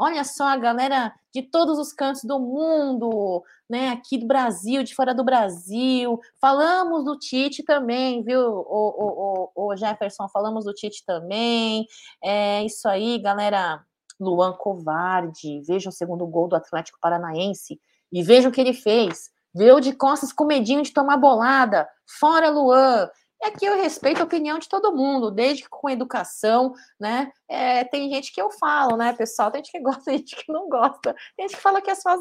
[0.01, 3.89] Olha só a galera de todos os cantos do mundo, né?
[3.89, 6.17] Aqui do Brasil, de fora do Brasil.
[6.39, 10.29] Falamos do Tite também, viu, o, o, o, o Jefferson?
[10.29, 11.85] Falamos do Tite também.
[12.23, 13.83] É isso aí, galera.
[14.17, 17.79] Luan Covarde, vejam o segundo gol do Atlético Paranaense
[18.11, 19.29] e vejam o que ele fez.
[19.53, 21.87] Veio de costas com medinho de tomar bolada.
[22.05, 23.09] Fora Luan.
[23.41, 27.31] E aqui eu respeito a opinião de todo mundo, desde que com educação, né?
[27.47, 29.49] É, tem gente que eu falo, né, pessoal?
[29.49, 31.15] Tem gente que gosta, tem gente que não gosta.
[31.37, 32.19] Tem gente que fala que é só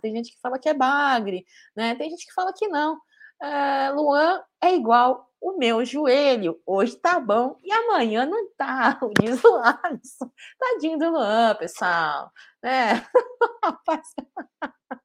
[0.00, 1.44] tem gente que fala que é bagre,
[1.76, 1.94] né?
[1.96, 2.98] Tem gente que fala que não.
[3.42, 6.58] É, Luan é igual o meu joelho.
[6.64, 8.98] Hoje tá bom e amanhã não tá.
[9.20, 10.30] Diz o Alisson.
[10.58, 12.32] Tadinho do Luan, pessoal.
[12.62, 13.04] Né?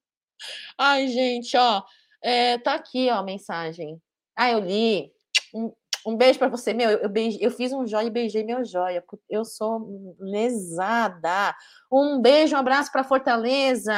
[0.77, 1.83] Ai, gente, ó.
[2.21, 4.01] É, tá aqui, ó, a mensagem.
[4.35, 5.11] Ah, eu li.
[5.53, 5.71] Um,
[6.05, 6.89] um beijo para você, meu.
[6.89, 9.03] Eu, beije, eu fiz um joia e beijei meu joia.
[9.29, 11.55] Eu sou lesada.
[11.91, 13.93] Um beijo, um abraço para Fortaleza.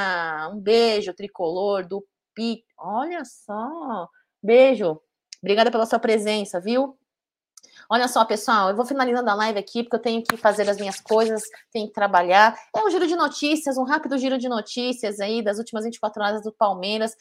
[0.54, 2.64] Um beijo, tricolor do Pi.
[2.78, 4.08] Olha só.
[4.41, 4.99] Beijo.
[5.41, 6.97] Obrigada pela sua presença, viu?
[7.94, 10.78] Olha só, pessoal, eu vou finalizando a live aqui, porque eu tenho que fazer as
[10.78, 12.58] minhas coisas, tenho que trabalhar.
[12.74, 16.42] É um giro de notícias, um rápido giro de notícias aí das últimas 24 horas
[16.42, 17.14] do Palmeiras,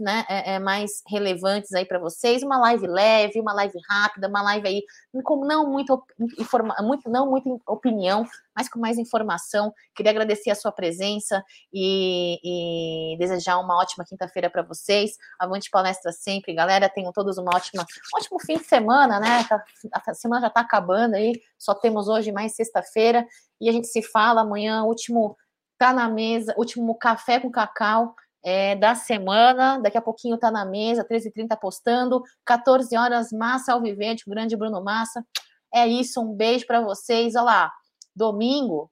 [0.00, 2.42] né, é, é mais relevantes aí para vocês.
[2.42, 4.82] Uma live leve, uma live rápida, uma live aí
[5.22, 6.04] com não muito,
[6.40, 8.26] informa, muito, não muita opinião,
[8.56, 9.72] mas com mais informação.
[9.94, 15.12] Queria agradecer a sua presença e, e desejar uma ótima quinta-feira para vocês.
[15.38, 16.88] Avante palestra sempre, galera.
[16.88, 19.44] Tenham todos uma ótima, um ótimo fim de semana, né?
[19.44, 23.26] Tá, a semana já está acabando aí, só temos hoje mais sexta-feira
[23.60, 25.36] e a gente se fala amanhã, último
[25.78, 28.14] tá na mesa, último café com cacau.
[28.48, 33.82] É, da semana, daqui a pouquinho tá na mesa, 13h30 postando, 14 horas, Massa ao
[33.82, 35.26] Vivente, o grande Bruno Massa.
[35.74, 37.34] É isso, um beijo para vocês.
[37.34, 37.72] Olha lá,
[38.16, 38.90] Domingo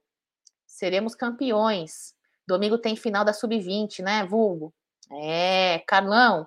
[0.66, 2.14] seremos campeões.
[2.46, 4.74] Domingo tem final da Sub-20, né, Vulgo?
[5.10, 6.46] É, Carlão.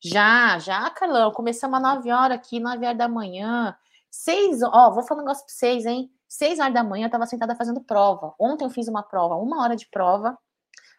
[0.00, 1.30] Já, já, Carlão.
[1.30, 3.76] Começamos às 9 horas aqui, 9 horas da manhã.
[4.10, 6.10] Seis, ó, vou falar um negócio pra vocês, hein?
[6.26, 8.34] Seis horas da manhã eu tava sentada fazendo prova.
[8.38, 10.36] Ontem eu fiz uma prova, uma hora de prova.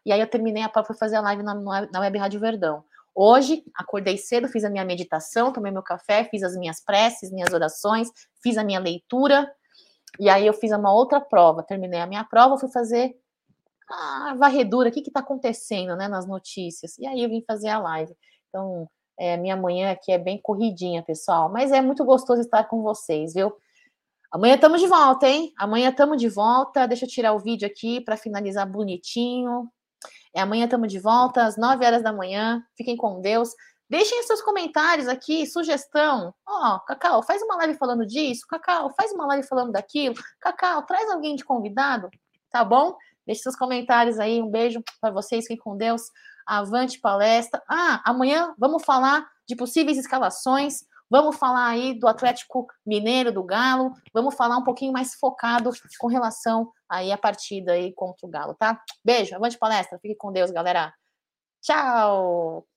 [0.06, 2.84] E aí eu terminei a prova, fui fazer a live na, na Web Rádio Verdão.
[3.14, 7.54] Hoje, acordei cedo, fiz a minha meditação, tomei meu café, fiz as minhas preces, minhas
[7.54, 8.10] orações,
[8.42, 9.52] fiz a minha leitura,
[10.20, 13.16] e aí eu fiz uma outra prova, terminei a minha prova, fui fazer
[13.90, 16.98] a varredura, o que está acontecendo né, nas notícias.
[16.98, 18.14] E aí eu vim fazer a live.
[18.50, 22.82] Então, é, minha manhã aqui é bem corridinha, pessoal, mas é muito gostoso estar com
[22.84, 23.54] vocês, viu?
[24.32, 25.52] Amanhã estamos de volta, hein?
[25.58, 26.88] Amanhã estamos de volta.
[26.88, 29.68] Deixa eu tirar o vídeo aqui para finalizar bonitinho.
[30.36, 32.64] É, amanhã estamos de volta às 9 horas da manhã.
[32.78, 33.50] Fiquem com Deus.
[33.90, 36.34] Deixem seus comentários aqui, sugestão.
[36.48, 38.46] Ó, oh, Cacau, faz uma live falando disso.
[38.48, 40.16] Cacau, faz uma live falando daquilo.
[40.40, 42.10] Cacau, traz alguém de convidado,
[42.52, 42.96] tá bom?
[43.26, 44.42] Deixe seus comentários aí.
[44.42, 45.46] Um beijo para vocês.
[45.46, 46.04] Fiquem com Deus.
[46.46, 47.62] Avante palestra.
[47.68, 50.84] Ah, amanhã vamos falar de possíveis escalações.
[51.10, 53.94] Vamos falar aí do Atlético Mineiro, do Galo.
[54.14, 58.54] Vamos falar um pouquinho mais focado com relação aí à partida aí contra o Galo,
[58.54, 58.80] tá?
[59.04, 59.98] Beijo, avante palestra.
[60.00, 60.94] Fique com Deus, galera.
[61.62, 62.69] Tchau!